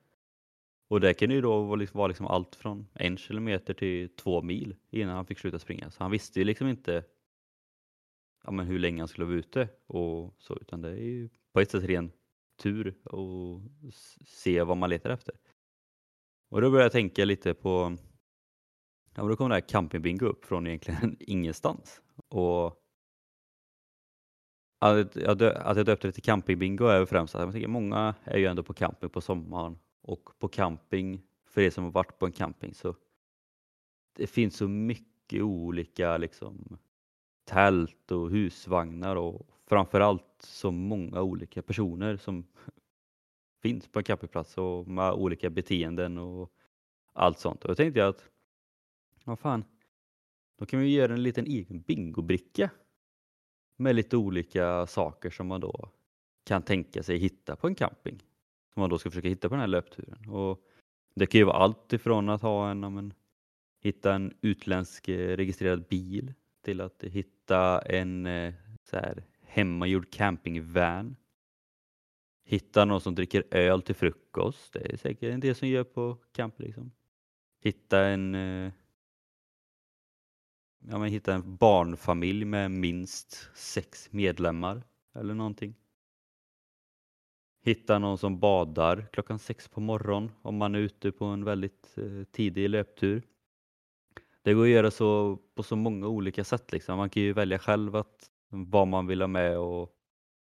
Och 0.87 0.99
det 0.99 1.13
kan 1.13 1.31
ju 1.31 1.41
då 1.41 1.61
vara 1.61 1.75
liksom, 1.75 2.07
liksom 2.07 2.27
allt 2.27 2.55
från 2.55 2.87
en 2.93 3.17
kilometer 3.17 3.73
till 3.73 4.09
två 4.09 4.41
mil 4.41 4.75
innan 4.89 5.15
han 5.15 5.25
fick 5.25 5.39
sluta 5.39 5.59
springa. 5.59 5.91
Så 5.91 6.03
han 6.03 6.11
visste 6.11 6.39
ju 6.39 6.45
liksom 6.45 6.67
inte 6.67 7.03
ja, 8.43 8.51
men 8.51 8.65
hur 8.65 8.79
länge 8.79 9.01
han 9.01 9.07
skulle 9.07 9.25
vara 9.25 9.35
ute 9.35 9.69
och 9.87 10.35
så, 10.37 10.57
utan 10.61 10.81
det 10.81 10.89
är 10.89 10.95
ju 10.95 11.29
på 11.53 11.59
ett 11.59 11.71
sätt 11.71 11.83
ren 11.83 12.11
tur 12.57 12.95
och 13.03 13.61
se 14.25 14.63
vad 14.63 14.77
man 14.77 14.89
letar 14.89 15.09
efter. 15.09 15.35
Och 16.49 16.61
då 16.61 16.69
började 16.69 16.85
jag 16.85 16.91
tänka 16.91 17.25
lite 17.25 17.53
på, 17.53 17.97
ja 19.15 19.23
men 19.23 19.27
då 19.27 19.35
kom 19.35 19.49
det 19.49 19.55
här 19.55 19.69
campingbingo 19.69 20.25
upp 20.25 20.45
från 20.45 20.67
egentligen 20.67 21.17
ingenstans. 21.19 22.01
Och 22.27 22.83
att 24.79 25.15
jag, 25.15 25.43
att 25.43 25.77
jag 25.77 25.85
döpte 25.85 26.07
det 26.07 26.11
till 26.11 26.23
campingbingo 26.23 26.85
är 26.85 27.05
främst 27.05 27.35
att 27.35 27.41
jag 27.41 27.51
tänker, 27.51 27.67
många 27.67 28.15
är 28.23 28.37
ju 28.37 28.45
ändå 28.45 28.63
på 28.63 28.73
camping 28.73 29.09
på 29.09 29.21
sommaren 29.21 29.79
och 30.07 30.39
på 30.39 30.47
camping, 30.47 31.21
för 31.45 31.61
er 31.61 31.69
som 31.69 31.83
har 31.83 31.91
varit 31.91 32.19
på 32.19 32.25
en 32.25 32.31
camping, 32.31 32.73
så 32.73 32.95
det 34.13 34.27
finns 34.27 34.55
så 34.55 34.67
mycket 34.67 35.41
olika 35.41 36.17
liksom, 36.17 36.77
tält 37.45 38.11
och 38.11 38.31
husvagnar 38.31 39.15
och 39.15 39.47
framförallt 39.65 40.41
så 40.41 40.71
många 40.71 41.21
olika 41.21 41.61
personer 41.61 42.17
som 42.17 42.45
finns 43.61 43.87
på 43.87 43.99
en 43.99 44.03
campingplats 44.03 44.57
och 44.57 44.87
med 44.87 45.11
olika 45.11 45.49
beteenden 45.49 46.17
och 46.17 46.53
allt 47.13 47.39
sånt. 47.39 47.63
Och 47.63 47.67
då 47.67 47.75
tänkte 47.75 47.99
jag 47.99 48.09
att, 48.09 48.29
vad 49.23 49.39
fan, 49.39 49.63
då 50.57 50.65
kan 50.65 50.79
vi 50.79 50.93
göra 50.93 51.13
en 51.13 51.23
liten 51.23 51.45
egen 51.45 51.81
bingobricka 51.81 52.69
med 53.75 53.95
lite 53.95 54.17
olika 54.17 54.87
saker 54.87 55.29
som 55.29 55.47
man 55.47 55.61
då 55.61 55.89
kan 56.43 56.61
tänka 56.61 57.03
sig 57.03 57.17
hitta 57.17 57.55
på 57.55 57.67
en 57.67 57.75
camping. 57.75 58.23
Som 58.77 58.81
man 58.81 58.89
då 58.89 58.97
ska 58.97 59.09
försöka 59.09 59.27
hitta 59.27 59.49
på 59.49 59.55
den 59.55 59.59
här 59.59 59.67
löpturen. 59.67 60.29
Och 60.29 60.61
det 61.15 61.25
kan 61.25 61.39
ju 61.39 61.45
vara 61.45 61.57
allt 61.57 61.93
ifrån 61.93 62.29
att 62.29 62.41
ha 62.41 62.71
en, 62.71 62.79
men, 62.79 63.13
hitta 63.81 64.13
en 64.13 64.33
utländsk 64.41 65.07
eh, 65.07 65.35
registrerad 65.37 65.87
bil 65.87 66.33
till 66.61 66.81
att 66.81 67.03
hitta 67.03 67.81
en 67.81 68.25
eh, 68.25 68.53
så 68.89 68.95
här, 68.95 69.23
hemmagjord 69.41 70.11
campingvan. 70.11 71.15
Hitta 72.45 72.85
någon 72.85 73.01
som 73.01 73.15
dricker 73.15 73.43
öl 73.51 73.81
till 73.81 73.95
frukost. 73.95 74.73
Det 74.73 74.93
är 74.93 74.97
säkert 74.97 75.33
en 75.33 75.39
del 75.39 75.55
som 75.55 75.67
gör 75.67 75.83
på 75.83 76.17
camp. 76.31 76.59
Liksom. 76.59 76.91
Hitta 77.63 78.05
en 78.05 78.35
eh, 78.35 78.71
ja, 80.87 80.97
men 80.97 81.09
hitta 81.09 81.33
en 81.33 81.55
barnfamilj 81.55 82.45
med 82.45 82.71
minst 82.71 83.49
sex 83.55 84.11
medlemmar 84.11 84.83
eller 85.15 85.33
någonting. 85.33 85.75
Hitta 87.61 87.99
någon 87.99 88.17
som 88.17 88.39
badar 88.39 89.07
klockan 89.11 89.39
sex 89.39 89.67
på 89.67 89.79
morgonen 89.79 90.31
om 90.41 90.57
man 90.57 90.75
är 90.75 90.79
ute 90.79 91.11
på 91.11 91.25
en 91.25 91.43
väldigt 91.43 91.97
eh, 91.97 92.23
tidig 92.31 92.69
löptur. 92.69 93.21
Det 94.41 94.53
går 94.53 94.63
att 94.63 94.69
göra 94.69 94.91
så 94.91 95.39
på 95.55 95.63
så 95.63 95.75
många 95.75 96.07
olika 96.07 96.43
sätt. 96.43 96.71
Liksom. 96.71 96.97
Man 96.97 97.09
kan 97.09 97.23
ju 97.23 97.33
välja 97.33 97.59
själv 97.59 97.95
att, 97.95 98.29
vad 98.49 98.87
man 98.87 99.07
vill 99.07 99.21
ha 99.21 99.27
med 99.27 99.57
och 99.57 99.93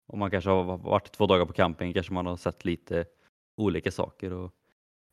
om 0.08 0.20
man 0.20 0.32
kanske 0.32 0.50
har 0.50 0.78
varit 0.78 1.12
två 1.12 1.28
dagar 1.28 1.46
på 1.46 1.54
camping 1.54 1.94
kanske 1.94 2.14
man 2.14 2.26
har 2.26 2.38
sett 2.38 2.66
lite 2.66 3.06
olika 3.58 3.92
saker. 3.92 4.34
Och 4.34 4.52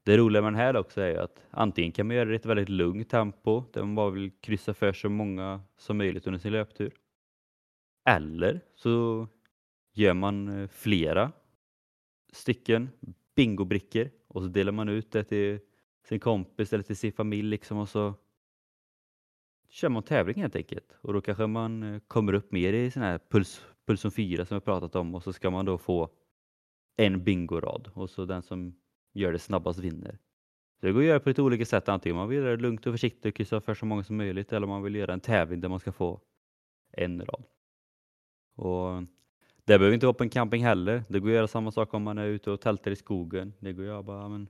det 0.05 0.17
roliga 0.17 0.43
med 0.43 0.53
den 0.53 0.61
här 0.61 0.77
också 0.77 1.01
är 1.01 1.19
att 1.19 1.47
antingen 1.51 1.93
kan 1.93 2.07
man 2.07 2.17
göra 2.17 2.25
det 2.25 2.33
i 2.33 2.37
ett 2.37 2.47
väldigt 2.47 2.69
lugnt 2.69 3.11
tempo 3.11 3.65
där 3.73 3.81
man 3.81 3.95
bara 3.95 4.11
vill 4.11 4.31
kryssa 4.41 4.75
för 4.75 4.93
så 4.93 5.09
många 5.09 5.61
som 5.77 5.99
möjligt 5.99 6.27
under 6.27 6.41
sin 6.41 6.53
löptur. 6.53 6.95
Eller 8.09 8.61
så 8.75 9.27
gör 9.95 10.15
man 10.15 10.63
eh, 10.63 10.69
flera 10.69 11.33
stycken 12.37 12.88
bingobrickor 13.35 14.11
och 14.29 14.42
så 14.42 14.49
delar 14.49 14.72
man 14.72 14.88
ut 14.88 15.11
det 15.11 15.25
till 15.25 15.59
sin 16.09 16.20
kompis 16.20 16.72
eller 16.72 16.85
till 16.85 16.96
sin 16.96 17.12
familj 17.12 17.49
liksom 17.49 17.79
och 17.79 17.88
så 17.88 18.14
kör 19.68 19.88
man 19.88 20.03
tävling 20.03 20.42
helt 20.42 20.57
enkelt. 20.57 20.96
Och 21.01 21.12
då 21.12 21.20
kanske 21.20 21.46
man 21.46 21.83
eh, 21.83 22.01
kommer 22.09 22.33
upp 22.33 22.53
mer 22.53 22.72
i 22.72 22.90
sån 22.90 23.03
här 23.03 23.20
puls, 23.31 23.66
pulsum 23.87 24.11
4 24.11 24.46
som 24.46 24.55
vi 24.55 24.61
pratat 24.61 24.96
om 24.96 25.14
och 25.14 25.22
så 25.22 25.33
ska 25.33 25.51
man 25.51 25.64
då 25.64 25.79
få 25.79 26.11
en 26.96 27.25
bingorad 27.25 27.90
och 27.94 28.11
så 28.11 28.25
den 28.25 28.42
som 28.42 28.75
gör 29.12 29.33
det 29.33 29.38
snabbast 29.38 29.79
vinner. 29.79 30.18
Så 30.81 30.87
det 30.87 30.92
går 30.92 31.01
att 31.01 31.07
göra 31.07 31.20
på 31.20 31.29
lite 31.29 31.42
olika 31.42 31.64
sätt. 31.64 31.88
Antingen 31.88 32.16
man 32.16 32.29
vill 32.29 32.38
göra 32.38 32.57
det 32.57 32.62
lugnt 32.62 32.87
och 32.87 32.94
försiktigt 32.94 33.27
och 33.27 33.35
kryssa 33.35 33.61
för 33.61 33.75
så 33.75 33.87
många 33.87 34.05
som 34.05 34.16
möjligt 34.16 34.53
eller 34.53 34.66
man 34.66 34.83
vill 34.83 34.94
göra 34.94 35.12
en 35.12 35.20
tävling 35.20 35.61
där 35.61 35.68
man 35.68 35.81
ska 35.81 35.92
få 35.92 36.20
en 36.92 37.20
rad. 37.20 37.44
Och 38.57 39.03
det 39.67 39.79
behöver 39.79 39.95
inte 39.95 40.07
vara 40.07 40.15
på 40.15 40.23
en 40.23 40.31
camping 40.31 40.65
heller. 40.65 41.05
Det 41.09 41.21
går 41.21 41.29
att 41.29 41.35
göra 41.35 41.49
samma 41.49 41.73
sak 41.73 41.95
om 41.95 42.03
man 42.03 42.19
är 42.19 42.27
ute 42.27 42.51
och 42.51 42.61
tältar 42.61 42.91
i 42.91 42.97
skogen. 42.97 43.53
Det 43.59 43.73
går 43.73 43.83
att 43.83 43.89
göra 43.89 44.03
bara 44.03 44.29
men, 44.29 44.49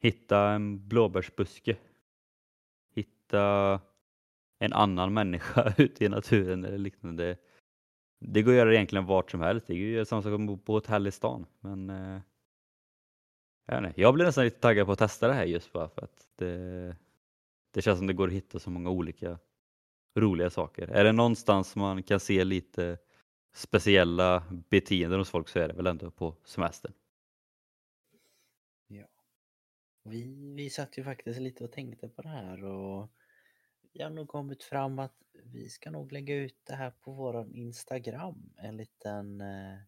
hitta 0.00 0.50
en 0.50 0.88
blåbärsbuske. 0.88 1.76
Hitta 2.94 3.80
en 4.58 4.72
annan 4.72 5.14
människa 5.14 5.74
ute 5.78 6.04
i 6.04 6.08
naturen 6.08 6.64
eller 6.64 6.78
liknande. 6.78 7.36
Det 8.20 8.42
går 8.42 8.52
att 8.52 8.56
göra 8.58 8.74
egentligen 8.74 9.06
vart 9.06 9.30
som 9.30 9.40
helst. 9.40 9.66
Det 9.66 9.74
går 9.74 9.86
att 9.86 9.92
göra 9.92 10.04
samma 10.04 10.22
sak 10.22 10.32
om 10.32 10.44
man 10.44 10.58
på 10.58 10.72
hotell 10.72 11.06
i 11.06 11.10
stan. 11.10 11.46
Men 11.60 11.90
eh, 11.90 12.20
jag, 13.66 13.84
inte, 13.84 14.00
jag 14.00 14.14
blir 14.14 14.24
nästan 14.24 14.44
lite 14.44 14.60
taggad 14.60 14.86
på 14.86 14.92
att 14.92 14.98
testa 14.98 15.28
det 15.28 15.34
här 15.34 15.44
just 15.44 15.72
bara 15.72 15.88
för 15.88 16.02
att 16.02 16.28
det, 16.36 16.96
det 17.74 17.82
känns 17.82 17.98
som 17.98 18.06
det 18.06 18.12
går 18.12 18.28
att 18.28 18.34
hitta 18.34 18.58
så 18.58 18.70
många 18.70 18.90
olika 18.90 19.38
roliga 20.14 20.50
saker. 20.50 20.88
Är 20.88 21.04
det 21.04 21.12
någonstans 21.12 21.76
man 21.76 22.02
kan 22.02 22.20
se 22.20 22.44
lite 22.44 22.98
speciella 23.56 24.44
beteenden 24.70 25.18
hos 25.18 25.30
folk 25.30 25.48
så 25.48 25.58
är 25.58 25.68
det 25.68 25.74
väl 25.74 25.86
ändå 25.86 26.10
på 26.10 26.36
semestern. 26.44 26.92
Ja. 28.86 29.06
Vi, 30.02 30.54
vi 30.54 30.70
satt 30.70 30.98
ju 30.98 31.04
faktiskt 31.04 31.40
lite 31.40 31.64
och 31.64 31.72
tänkte 31.72 32.08
på 32.08 32.22
det 32.22 32.28
här 32.28 32.64
och 32.64 33.10
vi 33.92 34.02
har 34.02 34.10
nog 34.10 34.28
kommit 34.28 34.62
fram 34.62 34.98
att 34.98 35.22
vi 35.32 35.68
ska 35.68 35.90
nog 35.90 36.12
lägga 36.12 36.34
ut 36.34 36.60
det 36.64 36.74
här 36.74 36.90
på 36.90 37.12
våran 37.12 37.54
Instagram. 37.54 38.52
En 38.56 38.76
liten, 38.76 39.40
eh, 39.40 39.78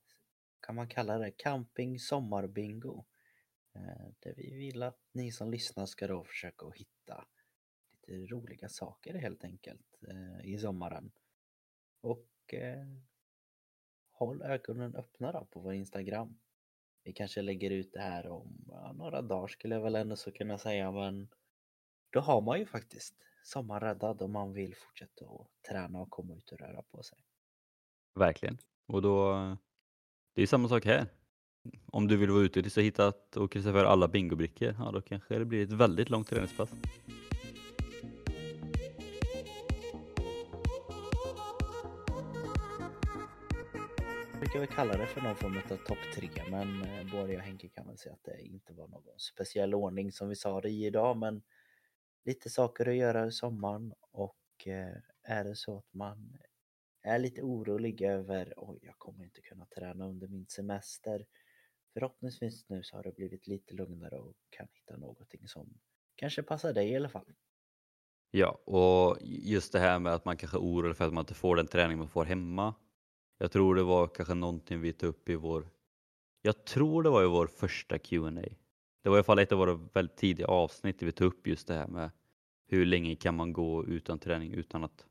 kan 0.61 0.75
man 0.75 0.89
kalla 0.89 1.19
det, 1.19 1.31
camping 1.31 1.99
sommarbingo. 1.99 3.05
Eh, 3.75 4.09
där 4.19 4.35
vi 4.37 4.55
vill 4.55 4.83
att 4.83 5.01
ni 5.13 5.33
som 5.33 5.51
lyssnar 5.51 5.87
ska 5.87 6.07
då 6.07 6.25
försöka 6.25 6.67
att 6.67 6.77
hitta 6.77 7.27
lite 7.91 8.27
roliga 8.27 8.69
saker 8.69 9.15
helt 9.15 9.45
enkelt 9.45 10.03
eh, 10.09 10.47
i 10.47 10.59
sommaren. 10.59 11.11
Och 12.01 12.55
håll 14.19 14.43
ögonen 14.43 14.95
öppna 14.95 15.33
då 15.33 15.45
på 15.51 15.61
vår 15.61 15.75
Instagram. 15.75 16.39
Vi 17.05 17.13
kanske 17.13 17.43
lägger 17.43 17.71
ut 17.71 17.93
det 17.93 18.01
här 18.01 18.27
om 18.27 18.65
ja, 18.69 18.93
några 18.93 19.23
dagar 19.23 19.49
skulle 19.49 19.75
jag 19.75 19.83
väl 19.83 19.95
ändå 19.95 20.17
så 20.17 20.33
kunna 20.33 20.59
säga 20.59 20.93
men 20.93 21.29
då 22.11 22.21
har 22.21 22.41
man 22.41 22.59
ju 22.59 22.67
faktiskt 22.67 23.15
sommaren 23.45 23.81
räddad 23.81 24.23
om 24.23 24.33
man 24.33 24.53
vill 24.53 24.77
fortsätta 24.77 25.25
att 25.25 25.49
träna 25.71 26.01
och 26.01 26.11
komma 26.11 26.35
ut 26.35 26.53
och 26.53 26.59
röra 26.59 26.83
på 26.83 27.03
sig. 27.03 27.19
Verkligen. 28.15 28.59
Och 28.87 29.03
då, 29.03 29.35
det 30.35 30.43
är 30.43 30.47
samma 30.47 30.69
sak 30.69 30.85
här. 30.85 31.07
Om 31.87 32.09
du 32.09 32.17
vill 32.17 32.31
vara 32.31 32.43
ute 32.43 32.61
och 32.61 32.83
hitta 32.83 33.13
och 33.37 33.53
kryssa 33.53 33.73
för 33.73 33.85
alla 33.85 34.09
bingobrickor, 34.09 34.75
ja 34.79 34.91
då 34.93 35.01
kanske 35.01 35.39
det 35.39 35.45
blir 35.45 35.63
ett 35.63 35.73
väldigt 35.73 36.11
långt 36.11 36.29
träningspass. 36.29 36.71
Brukar 44.49 44.61
väl 44.61 44.77
kalla 44.77 44.97
det 44.97 45.07
för 45.07 45.21
någon 45.21 45.37
form 45.37 45.57
av 45.57 45.77
topp 45.77 45.99
tre 46.15 46.29
men 46.51 46.83
eh, 46.83 47.13
både 47.13 47.33
jag 47.33 47.39
och 47.39 47.45
Henke 47.45 47.69
kan 47.69 47.87
väl 47.87 47.99
säga 47.99 48.15
att 48.15 48.25
det 48.25 48.43
inte 48.43 48.73
var 48.73 48.89
någon 48.89 49.19
speciell 49.19 49.75
ordning 49.75 50.13
som 50.13 50.29
vi 50.29 50.37
sa 50.37 50.61
det 50.61 50.69
i 50.69 50.87
idag 50.87 51.17
men 51.17 51.43
lite 52.25 52.51
saker 52.51 52.89
att 52.89 52.97
göra 52.97 53.27
i 53.27 53.33
sommaren 53.33 53.95
och 54.11 54.67
eh, 54.67 54.97
är 55.23 55.45
det 55.45 55.57
så 55.57 55.79
att 55.79 55.95
man 55.95 56.39
är 57.03 57.19
lite 57.19 57.43
orolig 57.43 58.03
över 58.03 58.55
oj, 58.57 58.79
jag 58.83 58.99
kommer 58.99 59.25
inte 59.25 59.41
kunna 59.41 59.67
träna 59.67 60.07
under 60.07 60.29
min 60.29 60.47
semester. 60.47 61.27
Förhoppningsvis 61.93 62.69
nu 62.69 62.83
så 62.83 62.97
har 62.97 63.03
det 63.03 63.13
blivit 63.13 63.47
lite 63.47 63.75
lugnare 63.75 64.19
och 64.19 64.35
kan 64.51 64.69
hitta 64.73 64.97
någonting 64.97 65.49
som 65.49 65.79
kanske 66.15 66.43
passar 66.43 66.73
dig 66.73 66.91
i 66.91 66.97
alla 66.97 67.09
fall. 67.09 67.33
Ja, 68.31 68.63
och 68.65 69.19
just 69.23 69.73
det 69.73 69.79
här 69.79 69.99
med 69.99 70.15
att 70.15 70.25
man 70.25 70.37
kanske 70.37 70.57
är 70.57 70.63
orolig 70.63 70.97
för 70.97 71.07
att 71.07 71.13
man 71.13 71.23
inte 71.23 71.35
får 71.35 71.57
den 71.57 71.67
träning 71.67 71.99
man 71.99 72.09
får 72.09 72.25
hemma 72.25 72.75
jag 73.38 73.53
tror 73.53 73.74
det 73.74 73.83
var 73.83 74.07
kanske 74.07 74.35
någonting 74.35 74.81
vi 74.81 74.92
tog 74.92 75.09
upp 75.09 75.29
i 75.29 75.35
vår, 75.35 75.68
jag 76.42 76.64
tror 76.64 77.03
det 77.03 77.11
var 77.11 77.24
i 77.24 77.27
vår 77.27 77.46
första 77.46 77.98
Q&A. 77.98 78.42
Det 79.03 79.09
var 79.09 79.16
i 79.16 79.18
alla 79.18 79.24
fall 79.24 79.38
ett 79.38 79.53
av 79.53 79.59
våra 79.59 79.74
väldigt 79.74 80.16
tidiga 80.16 80.46
avsnitt 80.46 80.98
där 80.98 81.07
vi 81.07 81.12
tog 81.12 81.27
upp 81.27 81.46
just 81.46 81.68
det 81.68 81.74
här 81.74 81.87
med 81.87 82.11
hur 82.66 82.87
länge 82.87 83.16
kan 83.16 83.37
man 83.37 83.53
gå 83.53 83.87
utan 83.87 84.18
träning 84.18 84.53
utan 84.53 84.85
att 84.85 85.07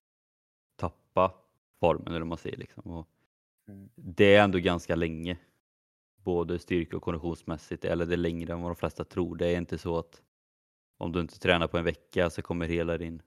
tappa 0.75 1.33
formen 1.79 2.13
eller 2.13 2.25
man 2.25 2.37
säger 2.37 2.57
liksom. 2.57 2.83
Och 2.91 3.07
mm. 3.67 3.89
Det 3.95 4.35
är 4.35 4.43
ändå 4.43 4.59
ganska 4.59 4.95
länge. 4.95 5.37
Både 6.15 6.59
styrka 6.59 6.97
och 6.97 7.03
konditionsmässigt 7.03 7.85
eller 7.85 8.05
det 8.05 8.15
är 8.15 8.17
längre 8.17 8.53
än 8.53 8.61
vad 8.61 8.71
de 8.71 8.75
flesta 8.75 9.03
tror. 9.03 9.35
Det 9.35 9.47
är 9.47 9.57
inte 9.57 9.77
så 9.77 9.97
att 9.97 10.21
om 10.97 11.11
du 11.11 11.19
inte 11.21 11.39
tränar 11.39 11.67
på 11.67 11.77
en 11.77 11.83
vecka 11.83 12.29
så 12.29 12.41
kommer 12.41 12.67
hela 12.67 12.97
din 12.97 13.21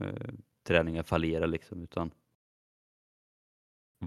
eh, 0.00 0.34
träning 0.62 0.98
att 0.98 1.08
fallera 1.08 1.46
liksom 1.46 1.82
utan 1.82 2.10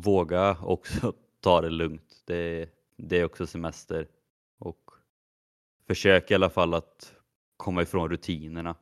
våga 0.01 0.57
också 0.61 1.13
ta 1.39 1.61
det 1.61 1.69
lugnt. 1.69 2.23
Det, 2.25 2.69
det 2.97 3.19
är 3.19 3.25
också 3.25 3.47
semester 3.47 4.07
och 4.57 4.91
försök 5.87 6.31
i 6.31 6.35
alla 6.35 6.49
fall 6.49 6.73
att 6.73 7.13
komma 7.57 7.81
ifrån 7.81 8.09
rutinerna. 8.09 8.75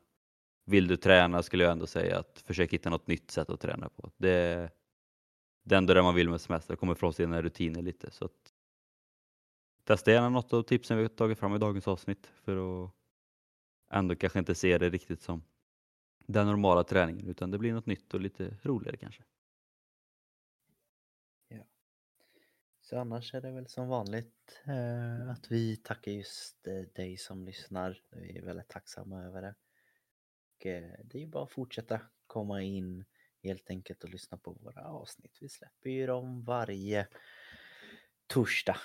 Vill 0.64 0.86
du 0.88 0.96
träna 0.96 1.42
skulle 1.42 1.64
jag 1.64 1.72
ändå 1.72 1.86
säga 1.86 2.18
att 2.18 2.42
försök 2.46 2.72
hitta 2.72 2.90
något 2.90 3.06
nytt 3.06 3.30
sätt 3.30 3.50
att 3.50 3.60
träna 3.60 3.88
på. 3.88 4.10
Det, 4.16 4.70
det 5.62 5.74
är 5.74 5.78
ändå 5.78 5.94
det 5.94 6.02
man 6.02 6.14
vill 6.14 6.30
med 6.30 6.40
semester, 6.40 6.76
komma 6.76 6.92
ifrån 6.92 7.12
sina 7.12 7.42
rutiner 7.42 7.82
lite. 7.82 8.10
Så 8.10 8.24
att, 8.24 8.52
testa 9.84 10.10
gärna 10.12 10.28
något 10.28 10.52
av 10.52 10.62
tipsen 10.62 10.96
vi 10.96 11.02
har 11.02 11.08
tagit 11.08 11.38
fram 11.38 11.54
i 11.54 11.58
dagens 11.58 11.88
avsnitt 11.88 12.32
för 12.44 12.84
att 12.84 12.90
ändå 13.90 14.16
kanske 14.16 14.38
inte 14.38 14.54
se 14.54 14.78
det 14.78 14.90
riktigt 14.90 15.22
som 15.22 15.42
den 16.26 16.46
normala 16.46 16.84
träningen 16.84 17.28
utan 17.28 17.50
det 17.50 17.58
blir 17.58 17.72
något 17.72 17.86
nytt 17.86 18.14
och 18.14 18.20
lite 18.20 18.56
roligare 18.62 18.96
kanske. 18.96 19.22
Så 22.88 22.98
annars 22.98 23.34
är 23.34 23.40
det 23.40 23.50
väl 23.50 23.66
som 23.66 23.88
vanligt 23.88 24.60
eh, 24.64 25.30
att 25.30 25.50
vi 25.50 25.76
tackar 25.76 26.12
just 26.12 26.66
eh, 26.66 26.80
dig 26.94 27.16
som 27.16 27.44
lyssnar. 27.44 28.02
Vi 28.10 28.38
är 28.38 28.42
väldigt 28.42 28.68
tacksamma 28.68 29.24
över 29.24 29.42
det. 29.42 29.54
Och, 30.56 30.66
eh, 30.66 30.92
det 31.04 31.18
är 31.18 31.20
ju 31.20 31.26
bara 31.26 31.44
att 31.44 31.50
fortsätta 31.50 32.00
komma 32.26 32.62
in 32.62 33.04
helt 33.42 33.70
enkelt 33.70 34.04
och 34.04 34.10
lyssna 34.10 34.38
på 34.38 34.52
våra 34.52 34.84
avsnitt. 34.84 35.38
Vi 35.40 35.48
släpper 35.48 35.90
ju 35.90 36.06
dem 36.06 36.44
varje 36.44 37.08
torsdag. 38.26 38.76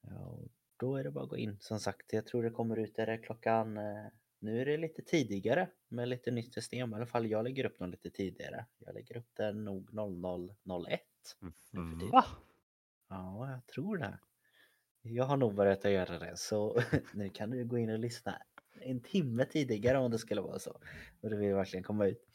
Ja, 0.00 0.26
och 0.26 0.48
då 0.76 0.96
är 0.96 1.04
det 1.04 1.10
bara 1.10 1.24
att 1.24 1.30
gå 1.30 1.36
in. 1.36 1.58
Som 1.60 1.80
sagt, 1.80 2.12
jag 2.12 2.26
tror 2.26 2.42
det 2.42 2.50
kommer 2.50 2.76
ut 2.76 2.98
är 2.98 3.06
det 3.06 3.18
klockan 3.18 3.76
eh, 3.76 4.06
nu 4.38 4.60
är 4.60 4.66
det 4.66 4.76
lite 4.76 5.02
tidigare 5.02 5.68
med 5.88 6.08
lite 6.08 6.30
nytt 6.30 6.54
system. 6.54 6.92
I 6.92 6.96
alla 6.96 7.06
fall 7.06 7.26
jag 7.26 7.44
lägger 7.44 7.64
upp 7.64 7.78
den 7.78 7.90
lite 7.90 8.10
tidigare. 8.10 8.66
Jag 8.78 8.94
lägger 8.94 9.16
upp 9.16 9.30
den 9.34 9.64
nog 9.64 9.90
00.01. 9.90 10.98
Va? 12.12 12.24
Ja, 13.12 13.50
jag 13.50 13.66
tror 13.66 13.96
det. 13.96 14.18
Jag 15.02 15.24
har 15.24 15.36
nog 15.36 15.54
börjat 15.54 15.84
att 15.84 15.92
göra 15.92 16.18
det 16.18 16.36
så 16.36 16.82
nu 17.14 17.28
kan 17.28 17.50
du 17.50 17.64
gå 17.64 17.78
in 17.78 17.90
och 17.90 17.98
lyssna 17.98 18.42
en 18.80 19.00
timme 19.00 19.44
tidigare 19.44 19.98
om 19.98 20.10
det 20.10 20.18
skulle 20.18 20.40
vara 20.40 20.58
så. 20.58 20.80
Och 21.20 21.30
det 21.30 21.36
vill 21.36 21.54
verkligen 21.54 21.84
komma 21.84 22.06
ut. 22.06 22.26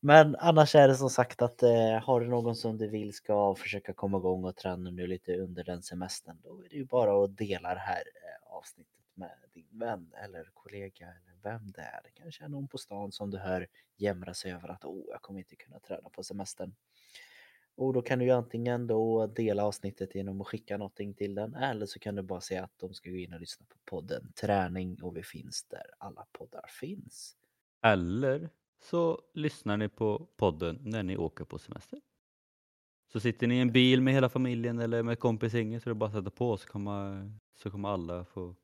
Men 0.00 0.36
annars 0.36 0.74
är 0.74 0.88
det 0.88 0.94
som 0.94 1.10
sagt 1.10 1.42
att 1.42 1.62
eh, 1.62 2.02
har 2.02 2.20
du 2.20 2.28
någon 2.28 2.56
som 2.56 2.78
du 2.78 2.88
vill 2.88 3.12
ska 3.12 3.54
försöka 3.54 3.92
komma 3.92 4.18
igång 4.18 4.44
och 4.44 4.56
träna 4.56 4.90
nu 4.90 5.06
lite 5.06 5.36
under 5.36 5.64
den 5.64 5.82
semestern 5.82 6.40
då 6.42 6.64
är 6.64 6.68
det 6.68 6.76
ju 6.76 6.84
bara 6.84 7.24
att 7.24 7.36
dela 7.36 7.74
det 7.74 7.80
här 7.80 8.02
eh, 8.14 8.52
avsnittet 8.52 8.94
med 9.14 9.32
din 9.54 9.78
vän 9.78 10.12
eller 10.24 10.50
kollega 10.54 11.06
eller 11.06 11.38
vem 11.42 11.72
det 11.72 11.82
är. 11.82 12.00
Det 12.04 12.10
kanske 12.10 12.44
är 12.44 12.48
någon 12.48 12.68
på 12.68 12.78
stan 12.78 13.12
som 13.12 13.30
du 13.30 13.38
hör 13.38 13.66
jämra 13.96 14.34
sig 14.34 14.52
över 14.52 14.68
att 14.68 14.84
åh, 14.84 15.04
jag 15.08 15.22
kommer 15.22 15.40
inte 15.40 15.56
kunna 15.56 15.78
träna 15.80 16.08
på 16.08 16.22
semestern. 16.22 16.74
Och 17.78 17.92
då 17.92 18.02
kan 18.02 18.18
du 18.18 18.24
ju 18.24 18.30
antingen 18.30 18.86
då 18.86 19.26
dela 19.26 19.64
avsnittet 19.64 20.14
genom 20.14 20.40
att 20.40 20.46
skicka 20.46 20.76
någonting 20.76 21.14
till 21.14 21.34
den 21.34 21.54
eller 21.54 21.86
så 21.86 21.98
kan 21.98 22.14
du 22.14 22.22
bara 22.22 22.40
säga 22.40 22.64
att 22.64 22.78
de 22.78 22.94
ska 22.94 23.10
gå 23.10 23.16
in 23.16 23.34
och 23.34 23.40
lyssna 23.40 23.66
på 23.68 23.76
podden 23.84 24.32
Träning 24.40 25.02
och 25.02 25.16
vi 25.16 25.22
finns 25.22 25.64
där 25.64 25.84
alla 25.98 26.26
poddar 26.32 26.64
finns. 26.80 27.36
Eller 27.82 28.50
så 28.80 29.22
lyssnar 29.34 29.76
ni 29.76 29.88
på 29.88 30.28
podden 30.36 30.78
när 30.82 31.02
ni 31.02 31.16
åker 31.16 31.44
på 31.44 31.58
semester. 31.58 32.00
Så 33.12 33.20
sitter 33.20 33.46
ni 33.46 33.56
i 33.56 33.60
en 33.60 33.72
bil 33.72 34.02
med 34.02 34.14
hela 34.14 34.28
familjen 34.28 34.78
eller 34.78 35.02
med 35.02 35.18
kompisgänget 35.18 35.82
så 35.82 35.90
är 35.90 35.94
det 35.94 35.98
bara 35.98 36.06
att 36.06 36.16
sätta 36.16 36.30
på 36.30 36.56
så 36.56 36.68
kommer, 36.68 37.32
så 37.56 37.70
kommer 37.70 37.88
alla 37.88 38.24
få 38.24 38.56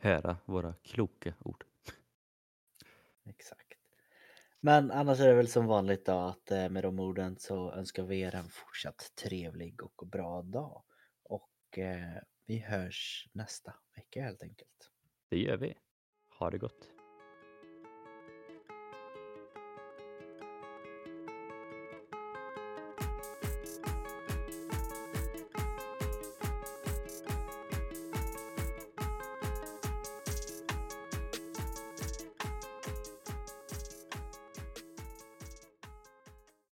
höra 0.00 0.36
våra 0.44 0.74
kloka 0.82 1.34
ord. 1.40 1.64
Exakt. 3.24 3.63
Men 4.64 4.90
annars 4.90 5.20
är 5.20 5.28
det 5.28 5.34
väl 5.34 5.48
som 5.48 5.66
vanligt 5.66 6.06
då 6.06 6.12
att 6.12 6.50
eh, 6.50 6.68
med 6.68 6.82
de 6.82 7.00
orden 7.00 7.36
så 7.38 7.72
önskar 7.72 8.02
vi 8.02 8.20
er 8.20 8.34
en 8.34 8.48
fortsatt 8.48 9.12
trevlig 9.22 9.82
och 9.82 10.06
bra 10.06 10.42
dag. 10.42 10.82
Och 11.22 11.78
eh, 11.78 12.22
vi 12.46 12.58
hörs 12.58 13.28
nästa 13.32 13.74
vecka 13.96 14.22
helt 14.22 14.42
enkelt. 14.42 14.90
Det 15.30 15.38
gör 15.38 15.56
vi. 15.56 15.74
Ha 16.38 16.50
det 16.50 16.58
gott. 16.58 16.93